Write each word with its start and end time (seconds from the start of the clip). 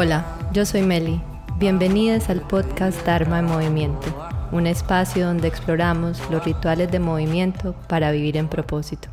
Hola, 0.00 0.24
yo 0.52 0.64
soy 0.64 0.82
Meli. 0.82 1.20
Bienvenidas 1.58 2.30
al 2.30 2.46
podcast 2.46 3.04
Dharma 3.04 3.40
en 3.40 3.46
Movimiento, 3.46 4.16
un 4.52 4.68
espacio 4.68 5.26
donde 5.26 5.48
exploramos 5.48 6.20
los 6.30 6.44
rituales 6.44 6.92
de 6.92 7.00
movimiento 7.00 7.74
para 7.88 8.12
vivir 8.12 8.36
en 8.36 8.48
propósito. 8.48 9.08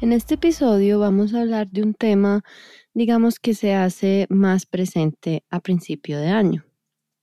En 0.00 0.12
este 0.12 0.34
episodio 0.34 1.00
vamos 1.00 1.34
a 1.34 1.40
hablar 1.40 1.68
de 1.68 1.82
un 1.82 1.94
tema, 1.94 2.44
digamos 2.92 3.40
que 3.40 3.54
se 3.54 3.74
hace 3.74 4.28
más 4.30 4.66
presente 4.66 5.42
a 5.50 5.58
principio 5.58 6.20
de 6.20 6.28
año, 6.28 6.64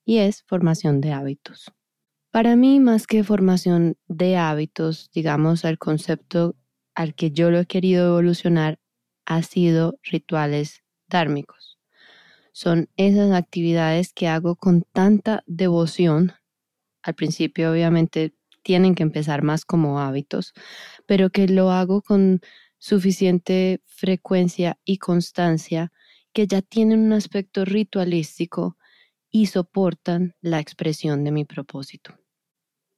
y 0.03 0.17
es 0.17 0.43
formación 0.43 0.99
de 0.99 1.13
hábitos. 1.13 1.71
Para 2.29 2.57
mí, 2.57 2.81
más 2.81 3.07
que 3.07 3.23
formación 3.23 3.95
de 4.09 4.35
hábitos, 4.35 5.09
digamos, 5.13 5.63
el 5.63 5.77
concepto 5.77 6.57
al 6.93 7.15
que 7.15 7.31
yo 7.31 7.51
lo 7.51 7.59
he 7.59 7.65
querido 7.67 8.07
evolucionar 8.07 8.79
ha 9.25 9.43
sido 9.43 9.97
rituales 10.03 10.83
dármicos. 11.07 11.70
Son 12.53 12.89
esas 12.97 13.31
actividades 13.31 14.11
que 14.13 14.27
hago 14.27 14.55
con 14.55 14.83
tanta 14.91 15.43
devoción. 15.47 16.33
Al 17.01 17.15
principio 17.15 17.71
obviamente 17.71 18.35
tienen 18.61 18.93
que 18.93 19.03
empezar 19.03 19.41
más 19.41 19.65
como 19.65 19.99
hábitos, 19.99 20.53
pero 21.05 21.29
que 21.29 21.47
lo 21.47 21.71
hago 21.71 22.01
con 22.01 22.41
suficiente 22.77 23.81
frecuencia 23.85 24.77
y 24.83 24.97
constancia 24.97 25.91
que 26.33 26.47
ya 26.47 26.61
tienen 26.61 26.99
un 26.99 27.13
aspecto 27.13 27.65
ritualístico 27.65 28.77
y 29.29 29.45
soportan 29.47 30.35
la 30.41 30.59
expresión 30.59 31.23
de 31.23 31.31
mi 31.31 31.45
propósito. 31.45 32.17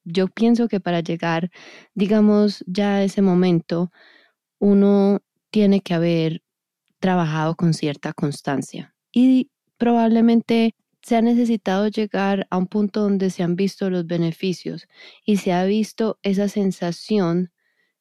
Yo 0.03 0.27
pienso 0.27 0.67
que 0.67 0.79
para 0.79 1.01
llegar, 1.01 1.51
digamos, 1.93 2.63
ya 2.67 2.95
a 2.95 3.03
ese 3.03 3.21
momento, 3.21 3.91
uno 4.59 5.19
tiene 5.51 5.81
que 5.81 5.93
haber 5.93 6.43
trabajado 6.99 7.55
con 7.55 7.73
cierta 7.73 8.13
constancia 8.13 8.92
y 9.13 9.51
probablemente 9.77 10.75
se 11.01 11.15
ha 11.15 11.21
necesitado 11.21 11.87
llegar 11.87 12.47
a 12.49 12.57
un 12.57 12.67
punto 12.67 13.01
donde 13.01 13.29
se 13.29 13.43
han 13.43 13.55
visto 13.55 13.89
los 13.89 14.07
beneficios 14.07 14.87
y 15.25 15.37
se 15.37 15.53
ha 15.53 15.63
visto 15.65 16.17
esa 16.23 16.47
sensación 16.47 17.51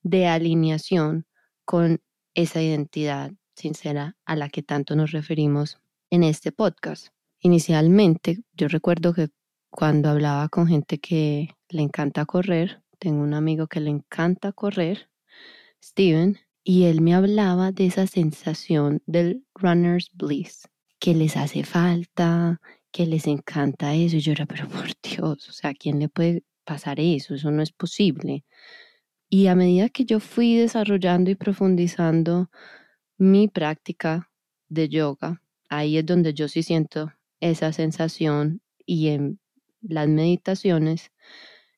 de 0.03 0.27
alineación 0.27 1.27
con 1.65 2.01
esa 2.35 2.63
identidad 2.63 3.33
sincera 3.55 4.17
a 4.25 4.37
la 4.37 4.49
que 4.49 4.63
tanto 4.63 4.97
nos 4.97 5.13
referimos 5.13 5.79
en 6.11 6.23
este 6.23 6.53
podcast. 6.53 7.09
Inicialmente, 7.41 8.43
yo 8.55 8.69
recuerdo 8.69 9.13
que 9.13 9.29
cuando 9.71 10.11
hablaba 10.11 10.49
con 10.49 10.67
gente 10.69 10.99
que 10.99 11.57
le 11.69 11.83
encanta 11.83 12.25
correr, 12.25 12.83
tengo 12.99 13.23
un 13.23 13.35
amigo 13.35 13.67
que 13.67 13.81
le 13.81 13.91
encanta 13.91 14.53
correr, 14.53 15.11
Steven, 15.83 16.39
y 16.63 16.85
él 16.85 17.01
me 17.01 17.15
hablaba 17.15 17.73
de 17.73 17.87
esa 17.87 18.07
sensación 18.07 19.03
del 19.07 19.45
runner's 19.55 20.11
bliss, 20.13 20.69
que 21.03 21.15
les 21.15 21.37
hace 21.37 21.65
falta, 21.65 22.61
que 22.93 23.07
les 23.07 23.27
encanta 23.27 23.93
eso. 23.93 24.17
Y 24.17 24.21
yo 24.21 24.35
pero 24.47 24.69
por 24.69 24.89
Dios, 25.03 25.49
o 25.49 25.53
sea, 25.53 25.71
¿a 25.71 25.75
quién 25.75 25.99
le 25.99 26.09
puede 26.09 26.45
pasar 26.65 27.01
eso? 27.01 27.35
Eso 27.35 27.51
no 27.51 27.61
es 27.61 27.73
posible. 27.73 28.45
Y 29.29 29.49
a 29.49 29.57
medida 29.57 29.89
que 29.89 30.05
yo 30.05 30.21
fui 30.21 30.55
desarrollando 30.57 31.29
y 31.29 31.35
profundizando 31.35 32.51
mi 33.19 33.49
práctica 33.49 34.31
de 34.69 34.89
yoga, 34.89 35.43
ahí 35.69 35.99
es 35.99 36.07
donde 36.07 36.35
yo 36.35 36.47
sí 36.47 36.63
siento 36.63 37.13
esa 37.41 37.73
sensación 37.73 38.63
y 38.87 39.09
en 39.09 39.41
las 39.81 40.07
meditaciones 40.07 41.11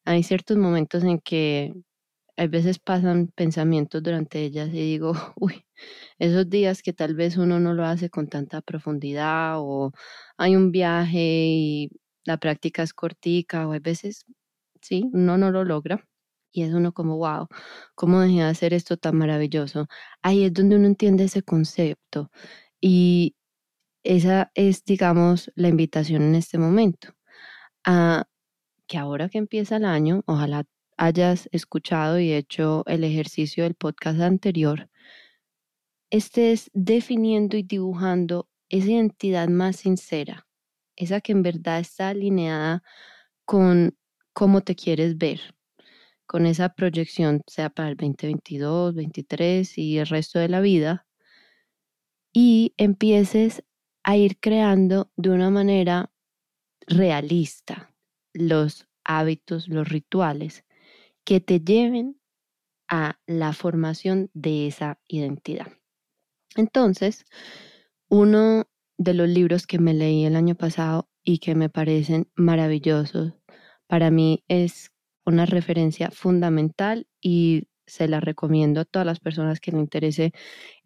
hay 0.04 0.22
ciertos 0.22 0.58
momentos 0.58 1.02
en 1.02 1.18
que 1.18 1.72
a 2.36 2.46
veces 2.48 2.78
pasan 2.78 3.28
pensamientos 3.34 4.02
durante 4.02 4.42
ellas 4.44 4.68
y 4.70 4.72
digo, 4.72 5.12
uy, 5.36 5.64
esos 6.18 6.48
días 6.50 6.82
que 6.82 6.92
tal 6.92 7.14
vez 7.14 7.36
uno 7.36 7.60
no 7.60 7.74
lo 7.74 7.84
hace 7.84 8.10
con 8.10 8.28
tanta 8.28 8.62
profundidad 8.62 9.56
o 9.58 9.92
hay 10.38 10.56
un 10.56 10.72
viaje 10.72 11.18
y 11.20 11.90
la 12.24 12.38
práctica 12.38 12.82
es 12.82 12.94
cortica 12.94 13.68
o 13.68 13.72
a 13.74 13.78
veces, 13.80 14.26
sí, 14.82 15.10
uno 15.12 15.38
no 15.38 15.50
lo 15.50 15.64
logra. 15.64 16.06
Y 16.52 16.62
es 16.62 16.72
uno 16.74 16.92
como, 16.92 17.16
wow, 17.18 17.48
¿cómo 17.96 18.20
dejé 18.20 18.36
de 18.36 18.42
hacer 18.44 18.74
esto 18.74 18.96
tan 18.96 19.16
maravilloso? 19.18 19.88
Ahí 20.22 20.44
es 20.44 20.52
donde 20.54 20.76
uno 20.76 20.86
entiende 20.86 21.24
ese 21.24 21.42
concepto. 21.42 22.30
Y 22.80 23.36
esa 24.04 24.52
es, 24.54 24.84
digamos, 24.84 25.50
la 25.56 25.68
invitación 25.68 26.22
en 26.22 26.34
este 26.36 26.58
momento. 26.58 27.14
A 27.86 28.26
que 28.88 28.98
ahora 28.98 29.28
que 29.28 29.38
empieza 29.38 29.76
el 29.76 29.84
año, 29.86 30.22
ojalá 30.26 30.64
hayas 30.96 31.48
escuchado 31.52 32.18
y 32.18 32.32
hecho 32.32 32.84
el 32.86 33.04
ejercicio 33.04 33.64
del 33.64 33.74
podcast 33.74 34.20
anterior, 34.20 34.88
estés 36.10 36.70
definiendo 36.74 37.56
y 37.56 37.62
dibujando 37.62 38.48
esa 38.68 38.90
identidad 38.90 39.48
más 39.48 39.76
sincera, 39.76 40.46
esa 40.96 41.20
que 41.20 41.32
en 41.32 41.42
verdad 41.42 41.80
está 41.80 42.10
alineada 42.10 42.82
con 43.44 43.96
cómo 44.32 44.62
te 44.62 44.74
quieres 44.74 45.18
ver, 45.18 45.40
con 46.26 46.46
esa 46.46 46.70
proyección, 46.70 47.42
sea 47.46 47.70
para 47.70 47.90
el 47.90 47.96
2022, 47.96 48.94
2023 48.94 49.78
y 49.78 49.98
el 49.98 50.06
resto 50.06 50.38
de 50.38 50.48
la 50.48 50.60
vida, 50.60 51.06
y 52.32 52.74
empieces 52.76 53.64
a 54.02 54.16
ir 54.16 54.38
creando 54.40 55.10
de 55.16 55.30
una 55.30 55.50
manera 55.50 56.10
realista 56.86 57.94
los 58.32 58.88
hábitos, 59.04 59.68
los 59.68 59.88
rituales 59.88 60.63
que 61.24 61.40
te 61.40 61.60
lleven 61.60 62.20
a 62.88 63.18
la 63.26 63.52
formación 63.52 64.30
de 64.34 64.66
esa 64.66 65.00
identidad. 65.08 65.68
Entonces, 66.56 67.24
uno 68.08 68.66
de 68.98 69.14
los 69.14 69.28
libros 69.28 69.66
que 69.66 69.78
me 69.78 69.94
leí 69.94 70.24
el 70.24 70.36
año 70.36 70.54
pasado 70.54 71.08
y 71.22 71.38
que 71.38 71.54
me 71.54 71.68
parecen 71.68 72.28
maravillosos, 72.36 73.32
para 73.86 74.10
mí 74.10 74.44
es 74.48 74.92
una 75.24 75.46
referencia 75.46 76.10
fundamental 76.10 77.06
y 77.20 77.68
se 77.86 78.08
la 78.08 78.20
recomiendo 78.20 78.80
a 78.80 78.84
todas 78.84 79.06
las 79.06 79.20
personas 79.20 79.60
que 79.60 79.72
le 79.72 79.78
interese 79.78 80.32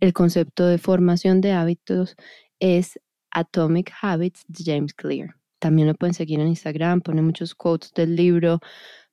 el 0.00 0.12
concepto 0.12 0.66
de 0.66 0.78
formación 0.78 1.41
de 1.41 1.53
hábitos, 1.53 2.16
es 2.60 2.99
Atomic 3.31 3.93
Habits 4.00 4.44
de 4.49 4.65
James 4.65 4.94
Clear. 4.94 5.37
También 5.60 5.88
lo 5.88 5.94
pueden 5.94 6.15
seguir 6.15 6.41
en 6.41 6.49
Instagram, 6.49 7.00
pone 7.00 7.22
muchos 7.22 7.55
quotes 7.55 7.93
del 7.93 8.16
libro, 8.16 8.60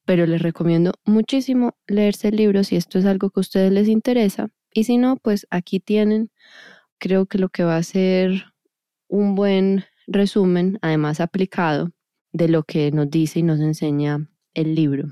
pero 0.05 0.25
les 0.25 0.41
recomiendo 0.41 0.93
muchísimo 1.03 1.75
leerse 1.88 2.29
el 2.29 2.38
libro 2.38 2.63
si 2.63 2.75
esto 2.75 2.99
es 2.99 3.05
algo 3.05 3.29
que 3.29 3.39
a 3.39 3.41
ustedes 3.41 3.71
les 3.71 3.88
interesa. 3.88 4.49
Y 4.73 4.83
si 4.85 4.97
no, 4.97 5.17
pues 5.17 5.47
aquí 5.49 5.79
tienen, 5.79 6.31
creo 6.99 7.25
que 7.25 7.38
lo 7.38 7.49
que 7.49 7.63
va 7.63 7.77
a 7.77 7.83
ser 7.83 8.53
un 9.07 9.35
buen 9.35 9.85
resumen, 10.07 10.77
además 10.81 11.19
aplicado, 11.19 11.91
de 12.31 12.49
lo 12.49 12.63
que 12.63 12.91
nos 12.91 13.09
dice 13.09 13.39
y 13.39 13.44
nos 13.44 13.59
enseña 13.59 14.29
el 14.53 14.75
libro. 14.75 15.09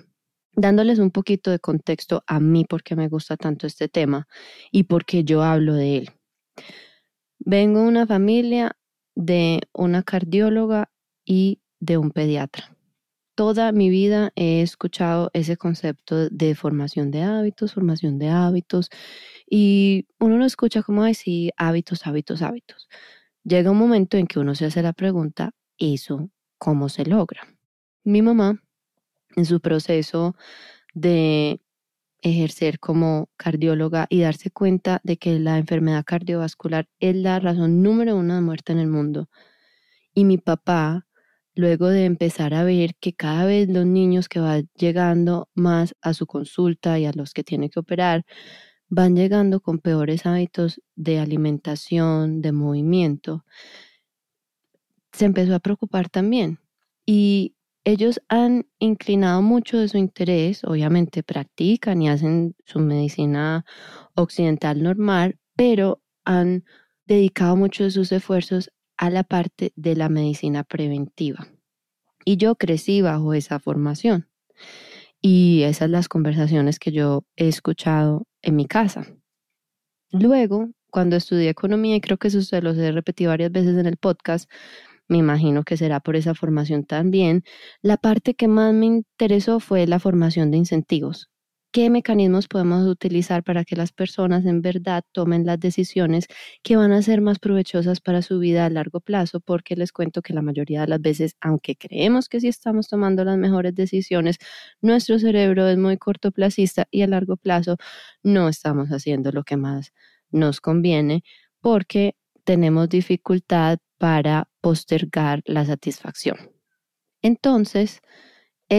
Dándoles 0.55 0.99
un 0.99 1.09
poquito 1.09 1.49
de 1.49 1.59
contexto 1.59 2.23
a 2.27 2.39
mí 2.39 2.65
porque 2.67 2.95
me 2.95 3.07
gusta 3.07 3.37
tanto 3.37 3.65
este 3.65 3.87
tema 3.87 4.27
y 4.71 4.83
porque 4.83 5.23
yo 5.23 5.41
hablo 5.41 5.73
de 5.73 5.97
él. 5.97 6.09
Vengo 7.39 7.81
de 7.81 7.87
una 7.87 8.05
familia 8.05 8.77
de 9.15 9.61
una 9.73 10.03
cardióloga 10.03 10.91
y 11.25 11.61
de 11.79 11.97
un 11.97 12.11
pediatra. 12.11 12.72
Toda 13.35 13.71
mi 13.71 13.89
vida 13.89 14.31
he 14.35 14.61
escuchado 14.61 15.31
ese 15.33 15.57
concepto 15.57 16.29
de 16.29 16.53
formación 16.53 17.09
de 17.09 17.23
hábitos, 17.23 17.73
formación 17.73 18.19
de 18.19 18.29
hábitos, 18.29 18.89
y 19.49 20.07
uno 20.19 20.38
lo 20.38 20.45
escucha 20.45 20.83
como 20.83 21.03
decir 21.03 21.51
hábitos, 21.57 22.05
hábitos, 22.05 22.44
hábitos. 22.44 22.89
Llega 23.44 23.71
un 23.71 23.77
momento 23.77 24.17
en 24.17 24.27
que 24.27 24.39
uno 24.39 24.55
se 24.55 24.66
hace 24.66 24.83
la 24.83 24.94
pregunta, 24.94 25.51
¿eso 25.79 26.29
cómo 26.59 26.89
se 26.89 27.05
logra? 27.05 27.47
Mi 28.03 28.21
mamá, 28.21 28.61
en 29.35 29.45
su 29.45 29.61
proceso 29.61 30.35
de 30.94 31.61
ejercer 32.21 32.80
como 32.80 33.30
cardióloga 33.38 34.07
y 34.09 34.21
darse 34.21 34.51
cuenta 34.51 35.01
de 35.03 35.18
que 35.18 35.39
la 35.39 35.57
enfermedad 35.57 36.06
cardiovascular 36.06 36.88
es 37.00 37.15
la 37.15 37.39
razón 37.39 37.83
número 37.83 38.15
uno 38.15 38.35
de 38.35 38.41
muerte 38.41 38.74
en 38.74 38.80
el 38.80 38.88
mundo. 38.88 39.30
Y 40.13 40.25
mi 40.25 40.38
papá, 40.38 41.07
luego 41.55 41.89
de 41.89 42.05
empezar 42.05 42.53
a 42.53 42.63
ver 42.63 42.95
que 43.00 43.13
cada 43.13 43.45
vez 43.45 43.69
los 43.69 43.85
niños 43.85 44.29
que 44.29 44.39
van 44.39 44.69
llegando 44.75 45.50
más 45.53 45.95
a 46.01 46.13
su 46.13 46.25
consulta 46.27 47.00
y 47.00 47.05
a 47.05 47.11
los 47.13 47.33
que 47.33 47.44
tiene 47.44 47.69
que 47.69 47.79
operar, 47.79 48.25
van 48.89 49.15
llegando 49.15 49.59
con 49.59 49.79
peores 49.79 50.25
hábitos 50.25 50.81
de 50.95 51.19
alimentación, 51.19 52.41
de 52.41 52.51
movimiento, 52.51 53.45
se 55.11 55.25
empezó 55.25 55.55
a 55.55 55.59
preocupar 55.59 56.09
también. 56.09 56.59
Y 57.05 57.56
ellos 57.85 58.21
han 58.29 58.67
inclinado 58.79 59.41
mucho 59.41 59.77
de 59.77 59.89
su 59.89 59.97
interés, 59.97 60.63
obviamente 60.63 61.23
practican 61.23 62.01
y 62.01 62.09
hacen 62.09 62.56
su 62.65 62.79
medicina 62.79 63.65
occidental 64.15 64.81
normal, 64.81 65.38
pero 65.56 66.01
han 66.23 66.63
dedicado 67.06 67.56
mucho 67.56 67.83
de 67.83 67.91
sus 67.91 68.11
esfuerzos 68.11 68.71
a 69.03 69.09
la 69.09 69.25
parte 69.25 69.73
de 69.75 69.97
la 69.97 70.07
medicina 70.07 70.63
preventiva. 70.63 71.50
Y 72.23 72.38
yo 72.38 72.55
crecí 72.55 73.01
bajo 73.01 73.33
esa 73.33 73.59
formación. 73.59 74.29
Y 75.19 75.63
esas 75.63 75.89
las 75.89 76.07
conversaciones 76.07 76.79
que 76.79 76.94
yo 76.94 77.25
he 77.35 77.50
escuchado 77.50 78.25
en 78.41 78.55
mi 78.55 78.65
casa. 78.65 79.05
Luego, 80.09 80.69
cuando 80.89 81.17
estudié 81.17 81.50
economía, 81.50 81.97
y 81.97 82.00
creo 82.00 82.17
que 82.17 82.29
eso 82.29 82.41
se 82.44 82.61
los 82.61 82.77
he 82.77 82.94
repetido 82.94 83.31
varias 83.31 83.51
veces 83.51 83.77
en 83.77 83.88
el 83.88 83.97
podcast, 83.97 84.50
me 85.09 85.17
imagino 85.17 85.63
que 85.63 85.75
será 85.75 85.99
por 85.99 86.15
esa 86.15 86.33
formación 86.33 86.85
también, 86.85 87.44
la 87.81 87.97
parte 87.97 88.35
que 88.35 88.47
más 88.47 88.73
me 88.73 88.85
interesó 88.85 89.59
fue 89.59 89.85
la 89.85 89.99
formación 89.99 90.49
de 90.49 90.59
incentivos. 90.59 91.29
¿Qué 91.73 91.89
mecanismos 91.89 92.47
podemos 92.47 92.85
utilizar 92.87 93.43
para 93.43 93.65
que 93.65 93.75
las 93.75 93.91
personas 93.91 94.45
en 94.45 94.61
verdad 94.61 95.03
tomen 95.11 95.43
las 95.43 95.59
decisiones 95.59 96.27
que 96.61 96.75
van 96.75 96.91
a 96.91 97.01
ser 97.01 97.19
más 97.19 97.39
provechosas 97.39 97.99
para 97.99 98.21
su 98.21 98.37
vida 98.37 98.67
a 98.67 98.69
largo 98.69 98.99
plazo? 98.99 99.39
Porque 99.39 99.75
les 99.75 99.91
cuento 99.91 100.21
que 100.21 100.33
la 100.35 100.43
mayoría 100.43 100.81
de 100.81 100.87
las 100.87 101.01
veces, 101.01 101.35
aunque 101.41 101.75
creemos 101.75 102.29
que 102.29 102.39
sí 102.41 102.47
estamos 102.47 102.89
tomando 102.89 103.25
las 103.25 103.39
mejores 103.39 103.73
decisiones, 103.73 104.37
nuestro 104.81 105.17
cerebro 105.17 105.67
es 105.67 105.79
muy 105.79 105.97
cortoplacista 105.97 106.87
y 106.91 107.01
a 107.01 107.07
largo 107.07 107.37
plazo 107.37 107.77
no 108.21 108.49
estamos 108.49 108.89
haciendo 108.89 109.31
lo 109.31 109.43
que 109.43 109.57
más 109.57 109.93
nos 110.29 110.61
conviene 110.61 111.23
porque 111.59 112.15
tenemos 112.43 112.87
dificultad 112.87 113.79
para 113.97 114.47
postergar 114.61 115.41
la 115.45 115.65
satisfacción. 115.65 116.37
Entonces, 117.23 118.01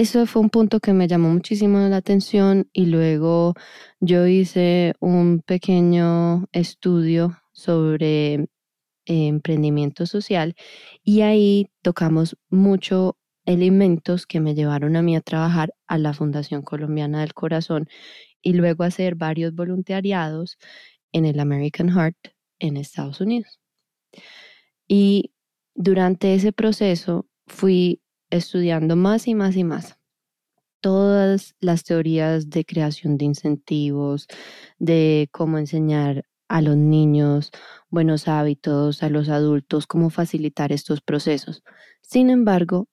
eso 0.00 0.26
fue 0.26 0.43
un 0.43 0.50
punto 0.50 0.81
que 0.81 0.93
me 0.93 1.08
llamó 1.08 1.31
muchísimo 1.31 1.79
la 1.79 1.96
atención 1.96 2.69
y 2.73 2.87
luego 2.87 3.55
yo 4.00 4.26
hice 4.26 4.94
un 5.00 5.41
pequeño 5.44 6.46
estudio 6.52 7.38
sobre 7.52 8.46
emprendimiento 9.06 10.06
social 10.06 10.55
y 11.02 11.20
ahí 11.20 11.70
tocamos 11.82 12.37
mucho 12.50 13.19
elementos 13.46 14.26
que 14.26 14.41
me 14.41 14.55
llevaron 14.55 14.96
a 14.96 15.02
mí 15.02 15.17
a 15.17 15.20
trabajar 15.20 15.75
a 15.87 15.99
la 15.99 16.14
Fundación 16.14 16.62
Colombiana 16.62 17.20
del 17.20 17.35
Corazón 17.35 17.88
y 18.43 18.55
luego 18.55 18.85
hacer 18.85 19.14
varios 19.14 19.55
voluntariados 19.55 20.58
en 21.12 21.26
el 21.26 21.41
American 21.41 21.91
Heart 21.91 22.17
en 22.58 22.76
Estados 22.76 23.20
Unidos. 23.20 23.61
Y 24.88 25.32
durante 25.75 26.35
ese 26.35 26.52
proceso 26.52 27.26
fui 27.46 28.00
estudiando 28.35 28.97
más 28.97 29.27
y 29.29 29.35
más 29.35 29.57
y 29.57 29.65
más 29.65 29.97
todas 30.85 31.55
las 31.61 31.83
teorías 31.83 32.51
de 32.51 32.67
creación 32.67 33.17
de 33.17 33.25
incentivos, 33.25 34.27
de 34.79 35.31
cómo 35.33 35.57
enseñar 35.57 36.27
a 36.47 36.61
los 36.61 36.77
niños 36.77 37.53
buenos 37.89 38.29
hábitos, 38.29 39.03
a 39.03 39.09
los 39.09 39.31
adultos, 39.31 39.87
cómo 39.87 40.11
facilitar 40.11 40.73
estos 40.73 41.01
procesos. 41.01 41.63
Sin 42.03 42.29
embargo, 42.29 42.87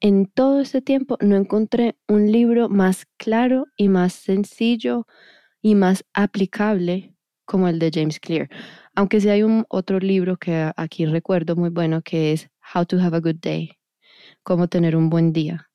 en 0.00 0.24
todo 0.26 0.60
este 0.60 0.80
tiempo 0.80 1.18
no 1.20 1.36
encontré 1.36 1.96
un 2.08 2.32
libro 2.32 2.70
más 2.70 3.06
claro 3.18 3.66
y 3.76 3.90
más 3.90 4.14
sencillo 4.14 5.06
y 5.60 5.74
más 5.74 6.04
aplicable 6.14 7.14
como 7.44 7.68
el 7.68 7.78
de 7.78 7.90
James 7.92 8.18
Clear. 8.18 8.48
Aunque 8.94 9.20
sí 9.20 9.28
hay 9.28 9.42
un 9.42 9.66
otro 9.68 9.98
libro 9.98 10.38
que 10.38 10.72
aquí 10.74 11.04
recuerdo 11.04 11.54
muy 11.54 11.68
bueno 11.68 12.00
que 12.00 12.32
es 12.32 12.48
How 12.74 12.86
to 12.86 12.98
Have 12.98 13.18
a 13.18 13.20
Good 13.20 13.40
Day, 13.42 13.79
cómo 14.50 14.66
tener 14.66 14.96
un 14.96 15.10
buen 15.10 15.32
día, 15.32 15.70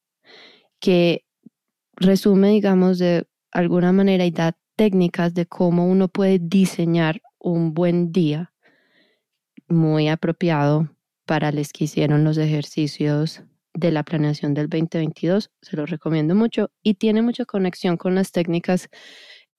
que 0.81 1.23
resume, 1.95 2.49
digamos, 2.49 2.99
de 2.99 3.25
alguna 3.49 3.93
manera 3.93 4.25
y 4.25 4.31
da 4.31 4.57
técnicas 4.75 5.33
de 5.33 5.45
cómo 5.45 5.87
uno 5.87 6.09
puede 6.09 6.39
diseñar 6.39 7.21
un 7.39 7.73
buen 7.73 8.11
día 8.11 8.53
muy 9.69 10.09
apropiado 10.09 10.89
para 11.25 11.53
los 11.53 11.71
que 11.71 11.85
hicieron 11.85 12.25
los 12.25 12.37
ejercicios 12.37 13.43
de 13.73 13.91
la 13.91 14.03
planeación 14.03 14.53
del 14.53 14.67
2022. 14.67 15.51
Se 15.61 15.77
lo 15.77 15.85
recomiendo 15.85 16.35
mucho 16.35 16.69
y 16.83 16.95
tiene 16.95 17.21
mucha 17.21 17.45
conexión 17.45 17.95
con 17.95 18.13
las 18.13 18.33
técnicas 18.33 18.89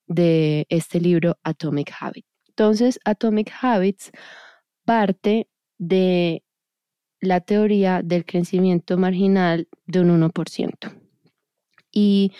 de 0.05 0.67
este 0.69 1.01
libro 1.01 1.39
Atomic 1.41 1.91
Habits. 1.99 2.29
Entonces, 2.49 2.99
Atomic 3.03 3.51
Habits 3.63 4.11
parte 4.85 5.49
de 5.79 6.43
la 7.19 7.41
teoría 7.41 8.01
del 8.03 8.25
crecimiento 8.25 8.97
marginal 8.97 9.67
de 9.85 10.01
un 10.01 10.21
1%. 10.21 10.91
Y 11.91 12.31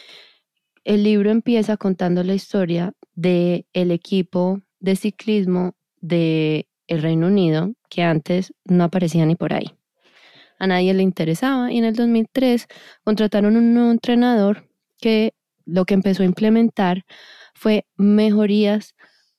el 0.83 1.03
libro 1.03 1.31
empieza 1.31 1.77
contando 1.77 2.23
la 2.23 2.33
historia 2.33 2.93
del 3.15 3.65
el 3.73 3.91
equipo 3.91 4.61
de 4.79 4.95
ciclismo 4.95 5.75
de 5.99 6.67
el 6.87 7.01
Reino 7.01 7.27
Unido 7.27 7.73
que 7.89 8.03
antes 8.03 8.53
no 8.65 8.85
aparecía 8.85 9.25
ni 9.25 9.35
por 9.35 9.53
ahí. 9.53 9.73
A 10.59 10.67
nadie 10.67 10.93
le 10.93 11.03
interesaba 11.03 11.71
y 11.71 11.77
en 11.77 11.85
el 11.85 11.95
2003 11.95 12.67
contrataron 13.03 13.57
un 13.57 13.73
nuevo 13.73 13.91
entrenador 13.91 14.67
que 14.99 15.33
lo 15.65 15.85
que 15.85 15.93
empezó 15.93 16.23
a 16.23 16.25
implementar 16.25 17.05
fue 17.53 17.85
mejorías 17.97 18.95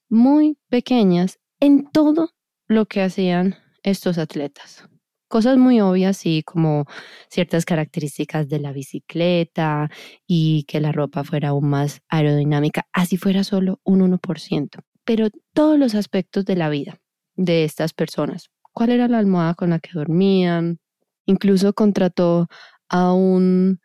muy 0.08 0.58
pequeñas 0.68 1.38
en 1.60 1.90
todo 1.90 2.30
lo 2.66 2.86
que 2.86 3.02
hacían 3.02 3.56
estos 3.82 4.18
atletas. 4.18 4.88
Cosas 5.28 5.58
muy 5.58 5.80
obvias, 5.80 6.16
sí, 6.16 6.42
como 6.42 6.86
ciertas 7.28 7.66
características 7.66 8.48
de 8.48 8.60
la 8.60 8.72
bicicleta 8.72 9.90
y 10.26 10.64
que 10.64 10.80
la 10.80 10.90
ropa 10.90 11.22
fuera 11.22 11.50
aún 11.50 11.68
más 11.68 12.00
aerodinámica, 12.08 12.86
así 12.92 13.18
fuera 13.18 13.44
solo 13.44 13.78
un 13.84 14.00
1%. 14.00 14.80
Pero 15.04 15.28
todos 15.52 15.78
los 15.78 15.94
aspectos 15.94 16.46
de 16.46 16.56
la 16.56 16.70
vida 16.70 16.98
de 17.36 17.64
estas 17.64 17.92
personas, 17.92 18.50
cuál 18.72 18.90
era 18.90 19.06
la 19.06 19.18
almohada 19.18 19.54
con 19.54 19.70
la 19.70 19.80
que 19.80 19.90
dormían, 19.92 20.78
incluso 21.26 21.74
contrató 21.74 22.48
a 22.88 23.12
un 23.12 23.80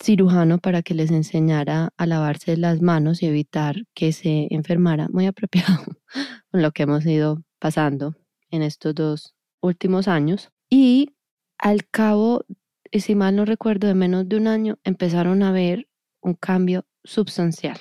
cirujano 0.00 0.58
para 0.58 0.82
que 0.82 0.94
les 0.94 1.10
enseñara 1.10 1.90
a 1.96 2.06
lavarse 2.06 2.56
las 2.56 2.82
manos 2.82 3.22
y 3.22 3.26
evitar 3.26 3.76
que 3.94 4.12
se 4.12 4.48
enfermara, 4.50 5.08
muy 5.10 5.26
apropiado 5.26 5.84
con 6.50 6.62
lo 6.62 6.72
que 6.72 6.82
hemos 6.84 7.06
ido 7.06 7.42
pasando 7.58 8.14
en 8.50 8.62
estos 8.62 8.94
dos 8.94 9.34
últimos 9.62 10.08
años. 10.08 10.50
Y 10.68 11.14
al 11.58 11.88
cabo, 11.88 12.44
si 12.92 13.14
mal 13.14 13.36
no 13.36 13.44
recuerdo, 13.44 13.86
de 13.86 13.94
menos 13.94 14.28
de 14.28 14.36
un 14.36 14.46
año, 14.46 14.78
empezaron 14.84 15.42
a 15.42 15.52
ver 15.52 15.88
un 16.20 16.34
cambio 16.34 16.84
sustancial 17.04 17.78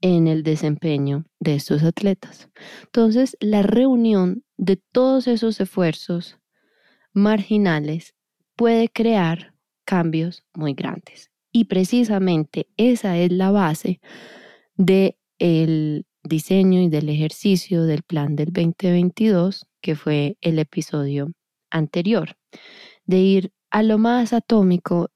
en 0.00 0.26
el 0.26 0.42
desempeño 0.42 1.24
de 1.40 1.54
estos 1.54 1.82
atletas. 1.82 2.48
Entonces, 2.84 3.36
la 3.40 3.62
reunión 3.62 4.44
de 4.56 4.76
todos 4.76 5.28
esos 5.28 5.60
esfuerzos 5.60 6.38
marginales 7.12 8.14
puede 8.56 8.88
crear 8.88 9.54
cambios 9.84 10.44
muy 10.54 10.74
grandes. 10.74 11.30
Y 11.52 11.66
precisamente 11.66 12.68
esa 12.76 13.18
es 13.18 13.30
la 13.30 13.50
base 13.50 14.00
del 14.76 15.16
el 15.38 16.06
diseño 16.22 16.80
y 16.80 16.88
del 16.88 17.08
ejercicio 17.08 17.82
del 17.84 18.02
plan 18.02 18.36
del 18.36 18.52
2022, 18.52 19.66
que 19.80 19.96
fue 19.96 20.36
el 20.40 20.58
episodio 20.58 21.32
anterior, 21.72 22.36
de 23.04 23.18
ir 23.18 23.52
a 23.70 23.82
lo 23.82 23.98
más 23.98 24.32
atómico 24.32 25.10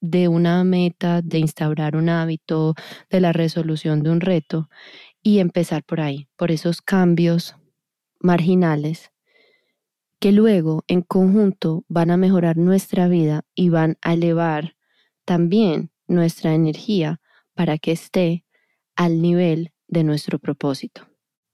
de 0.00 0.28
una 0.28 0.64
meta, 0.64 1.20
de 1.22 1.38
instaurar 1.38 1.96
un 1.96 2.08
hábito, 2.08 2.74
de 3.10 3.20
la 3.20 3.32
resolución 3.32 4.02
de 4.02 4.10
un 4.10 4.20
reto 4.20 4.70
y 5.22 5.40
empezar 5.40 5.84
por 5.84 6.00
ahí, 6.00 6.28
por 6.36 6.50
esos 6.50 6.80
cambios 6.80 7.56
marginales 8.20 9.10
que 10.20 10.32
luego 10.32 10.84
en 10.88 11.02
conjunto 11.02 11.84
van 11.88 12.10
a 12.10 12.16
mejorar 12.16 12.56
nuestra 12.56 13.08
vida 13.08 13.42
y 13.54 13.68
van 13.68 13.98
a 14.02 14.14
elevar 14.14 14.76
también 15.24 15.90
nuestra 16.06 16.54
energía 16.54 17.20
para 17.54 17.78
que 17.78 17.92
esté 17.92 18.44
al 18.96 19.22
nivel 19.22 19.72
de 19.86 20.04
nuestro 20.04 20.38
propósito. 20.38 21.06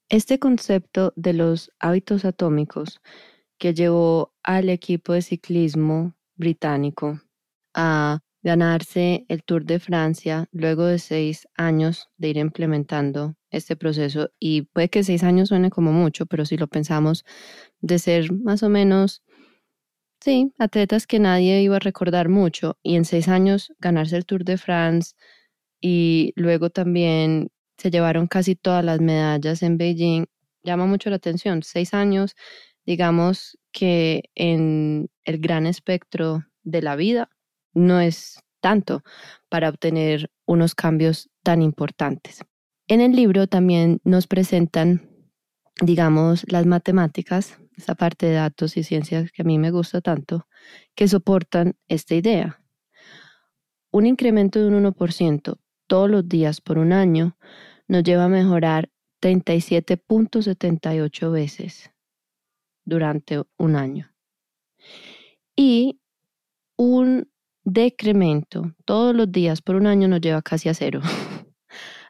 Este 0.08 0.38
concepto 0.38 1.12
de 1.16 1.32
los 1.32 1.70
hábitos 1.78 2.24
atómicos 2.24 3.00
que 3.58 3.74
llevó 3.74 4.32
al 4.42 4.68
equipo 4.68 5.12
de 5.12 5.22
ciclismo 5.22 6.14
británico 6.36 7.20
a 7.74 8.20
ganarse 8.42 9.24
el 9.28 9.42
Tour 9.42 9.64
de 9.64 9.80
Francia 9.80 10.48
luego 10.52 10.84
de 10.84 10.98
seis 10.98 11.48
años 11.56 12.10
de 12.18 12.28
ir 12.28 12.36
implementando 12.36 13.36
este 13.50 13.74
proceso. 13.74 14.30
Y 14.38 14.62
puede 14.62 14.90
que 14.90 15.02
seis 15.02 15.24
años 15.24 15.48
suene 15.48 15.70
como 15.70 15.92
mucho, 15.92 16.26
pero 16.26 16.44
si 16.44 16.56
lo 16.58 16.68
pensamos 16.68 17.24
de 17.80 17.98
ser 17.98 18.32
más 18.32 18.62
o 18.62 18.68
menos, 18.68 19.22
sí, 20.20 20.52
atletas 20.58 21.06
que 21.06 21.18
nadie 21.20 21.62
iba 21.62 21.76
a 21.76 21.80
recordar 21.80 22.28
mucho 22.28 22.78
y 22.82 22.96
en 22.96 23.04
seis 23.04 23.28
años 23.28 23.72
ganarse 23.78 24.16
el 24.16 24.26
Tour 24.26 24.44
de 24.44 24.58
France 24.58 25.14
y 25.80 26.32
luego 26.36 26.70
también 26.70 27.50
se 27.78 27.90
llevaron 27.90 28.26
casi 28.26 28.56
todas 28.56 28.84
las 28.84 29.00
medallas 29.00 29.62
en 29.62 29.78
Beijing, 29.78 30.26
llama 30.62 30.86
mucho 30.86 31.10
la 31.10 31.16
atención. 31.16 31.62
Seis 31.62 31.94
años, 31.94 32.36
digamos 32.86 33.58
que 33.72 34.30
en 34.34 35.10
el 35.24 35.38
gran 35.38 35.66
espectro 35.66 36.44
de 36.62 36.82
la 36.82 36.96
vida 36.96 37.30
no 37.72 38.00
es 38.00 38.40
tanto 38.60 39.02
para 39.48 39.68
obtener 39.68 40.30
unos 40.46 40.74
cambios 40.74 41.30
tan 41.42 41.62
importantes. 41.62 42.40
En 42.86 43.00
el 43.00 43.12
libro 43.12 43.46
también 43.46 44.00
nos 44.04 44.26
presentan, 44.26 45.08
digamos, 45.80 46.44
las 46.50 46.66
matemáticas, 46.66 47.58
esa 47.76 47.94
parte 47.94 48.26
de 48.26 48.34
datos 48.34 48.76
y 48.76 48.84
ciencias 48.84 49.32
que 49.32 49.42
a 49.42 49.44
mí 49.44 49.58
me 49.58 49.70
gusta 49.70 50.00
tanto, 50.00 50.46
que 50.94 51.08
soportan 51.08 51.76
esta 51.88 52.14
idea. 52.14 52.60
Un 53.90 54.06
incremento 54.06 54.60
de 54.60 54.68
un 54.68 54.84
1% 54.84 55.58
todos 55.86 56.10
los 56.10 56.28
días 56.28 56.60
por 56.60 56.78
un 56.78 56.92
año 56.92 57.36
nos 57.88 58.02
lleva 58.02 58.24
a 58.24 58.28
mejorar 58.28 58.90
37.78 59.20 61.30
veces 61.30 61.93
durante 62.84 63.42
un 63.58 63.76
año. 63.76 64.10
y 65.56 66.00
un 66.76 67.28
decremento 67.64 68.74
todos 68.84 69.14
los 69.14 69.30
días 69.30 69.62
por 69.62 69.76
un 69.76 69.86
año 69.86 70.08
nos 70.08 70.20
lleva 70.20 70.42
casi 70.42 70.68
a 70.68 70.74
cero. 70.74 71.00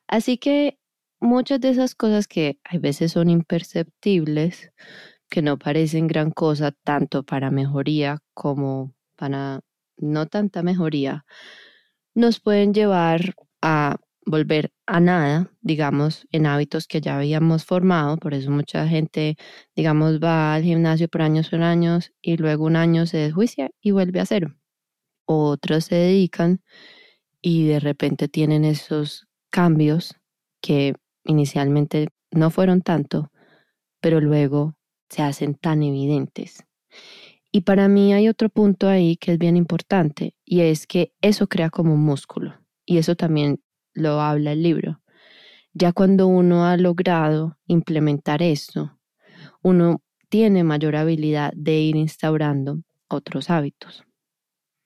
Así 0.08 0.38
que 0.38 0.78
muchas 1.20 1.60
de 1.60 1.70
esas 1.70 1.94
cosas 1.94 2.28
que 2.28 2.58
a 2.64 2.78
veces 2.78 3.12
son 3.12 3.30
imperceptibles, 3.30 4.72
que 5.30 5.42
no 5.42 5.58
parecen 5.58 6.06
gran 6.06 6.30
cosa 6.30 6.72
tanto 6.84 7.22
para 7.24 7.50
mejoría 7.50 8.18
como 8.34 8.94
para 9.16 9.60
no 9.96 10.26
tanta 10.26 10.62
mejoría, 10.62 11.24
nos 12.14 12.40
pueden 12.40 12.74
llevar 12.74 13.34
a 13.62 13.96
volver 14.26 14.72
a 14.86 15.00
nada, 15.00 15.50
digamos, 15.60 16.26
en 16.32 16.46
hábitos 16.46 16.86
que 16.86 17.00
ya 17.00 17.16
habíamos 17.16 17.64
formado. 17.64 18.16
Por 18.16 18.34
eso 18.34 18.50
mucha 18.50 18.86
gente, 18.88 19.36
digamos, 19.76 20.20
va 20.20 20.54
al 20.54 20.62
gimnasio 20.62 21.08
por 21.08 21.22
años 21.22 21.50
por 21.50 21.62
años 21.62 22.12
y 22.22 22.36
luego 22.36 22.64
un 22.64 22.76
año 22.76 23.06
se 23.06 23.18
desjuicia 23.18 23.70
y 23.80 23.90
vuelve 23.90 24.20
a 24.20 24.26
cero. 24.26 24.54
Otros 25.26 25.86
se 25.86 25.96
dedican 25.96 26.62
y 27.42 27.66
de 27.66 27.80
repente 27.80 28.28
tienen 28.28 28.64
esos 28.64 29.26
cambios 29.50 30.14
que 30.60 30.94
inicialmente 31.24 32.08
no 32.30 32.50
fueron 32.50 32.82
tanto, 32.82 33.30
pero 34.00 34.20
luego 34.20 34.74
se 35.08 35.22
hacen 35.22 35.54
tan 35.54 35.82
evidentes. 35.82 36.64
Y 37.52 37.60
para 37.60 37.88
mí 37.88 38.12
hay 38.12 38.28
otro 38.28 38.48
punto 38.48 38.88
ahí 38.88 39.16
que 39.16 39.32
es 39.32 39.38
bien 39.38 39.56
importante 39.56 40.34
y 40.44 40.60
es 40.60 40.86
que 40.86 41.12
eso 41.20 41.46
crea 41.46 41.70
como 41.70 41.94
un 41.94 42.00
músculo 42.00 42.54
y 42.84 42.98
eso 42.98 43.14
también 43.14 43.60
lo 43.94 44.20
habla 44.20 44.52
el 44.52 44.62
libro. 44.62 45.00
Ya 45.72 45.92
cuando 45.92 46.26
uno 46.26 46.66
ha 46.66 46.76
logrado 46.76 47.58
implementar 47.66 48.42
esto, 48.42 48.98
uno 49.62 50.02
tiene 50.28 50.62
mayor 50.64 50.96
habilidad 50.96 51.52
de 51.54 51.80
ir 51.80 51.96
instaurando 51.96 52.82
otros 53.08 53.50
hábitos. 53.50 54.04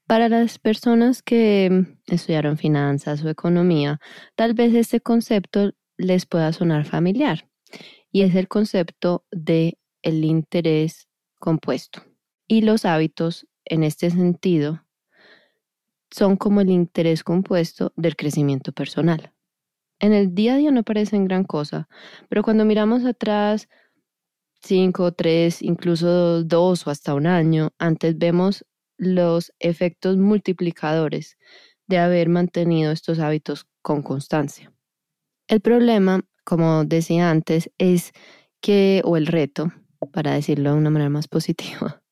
Para 0.07 0.31
las 0.31 0.59
personas 0.59 1.23
que 1.23 1.85
estudiaron 2.07 2.57
finanzas 2.57 3.23
o 3.23 3.29
economía, 3.29 4.01
tal 4.35 4.55
vez 4.55 4.75
este 4.75 5.01
concepto 5.01 5.73
les 5.99 6.25
pueda 6.25 6.53
sonar 6.53 6.87
familiar 6.87 7.47
y 8.11 8.23
es 8.23 8.35
el 8.35 8.49
concepto 8.49 9.27
de 9.31 9.79
el 10.03 10.25
interés 10.25 11.09
compuesto. 11.39 12.03
Y 12.47 12.63
los 12.63 12.87
hábitos 12.87 13.47
en 13.67 13.83
este 13.83 14.11
sentido 14.11 14.85
son 16.11 16.37
como 16.37 16.61
el 16.61 16.71
interés 16.71 17.23
compuesto 17.25 17.93
del 17.97 18.17
crecimiento 18.17 18.73
personal. 18.73 19.33
En 20.01 20.13
el 20.13 20.35
día 20.35 20.55
a 20.55 20.57
día 20.57 20.71
no 20.71 20.85
parecen 20.85 21.25
gran 21.25 21.45
cosa, 21.45 21.89
pero 22.29 22.43
cuando 22.43 22.65
miramos 22.65 23.05
atrás, 23.05 23.69
cinco, 24.63 25.13
tres, 25.13 25.63
incluso 25.63 26.45
dos 26.45 26.87
o 26.87 26.91
hasta 26.91 27.15
un 27.15 27.27
año, 27.27 27.71
antes 27.79 28.17
vemos 28.17 28.65
los 28.97 29.53
efectos 29.59 30.17
multiplicadores 30.17 31.37
de 31.87 31.99
haber 31.99 32.29
mantenido 32.29 32.93
estos 32.93 33.19
hábitos 33.19 33.67
con 33.83 34.03
constancia. 34.03 34.73
El 35.49 35.61
problema, 35.61 36.21
como 36.45 36.85
decía 36.85 37.31
antes, 37.31 37.71
es 37.79 38.13
que, 38.61 39.01
o 39.05 39.17
el 39.17 39.27
reto, 39.27 39.73
para 40.13 40.35
decirlo 40.35 40.73
de 40.73 40.79
una 40.79 40.91
manera 40.91 41.11
más 41.11 41.29
positiva, 41.29 42.03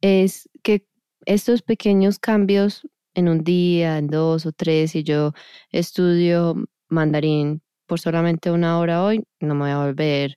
es 0.00 0.48
que 0.62 0.86
estos 1.26 1.62
pequeños 1.62 2.18
cambios 2.18 2.86
en 3.14 3.28
un 3.28 3.44
día, 3.44 3.98
en 3.98 4.08
dos 4.08 4.46
o 4.46 4.52
tres, 4.52 4.94
y 4.94 5.02
yo 5.04 5.32
estudio 5.70 6.54
mandarín 6.88 7.62
por 7.86 8.00
solamente 8.00 8.50
una 8.50 8.78
hora 8.78 9.04
hoy, 9.04 9.24
no 9.40 9.54
me 9.54 9.62
voy 9.62 9.70
a 9.70 9.84
volver 9.84 10.36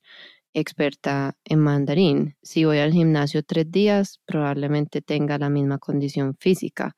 experta 0.53 1.37
en 1.45 1.59
mandarín. 1.59 2.35
Si 2.41 2.65
voy 2.65 2.79
al 2.79 2.93
gimnasio 2.93 3.43
tres 3.43 3.71
días, 3.71 4.19
probablemente 4.25 5.01
tenga 5.01 5.37
la 5.37 5.49
misma 5.49 5.77
condición 5.77 6.35
física. 6.39 6.95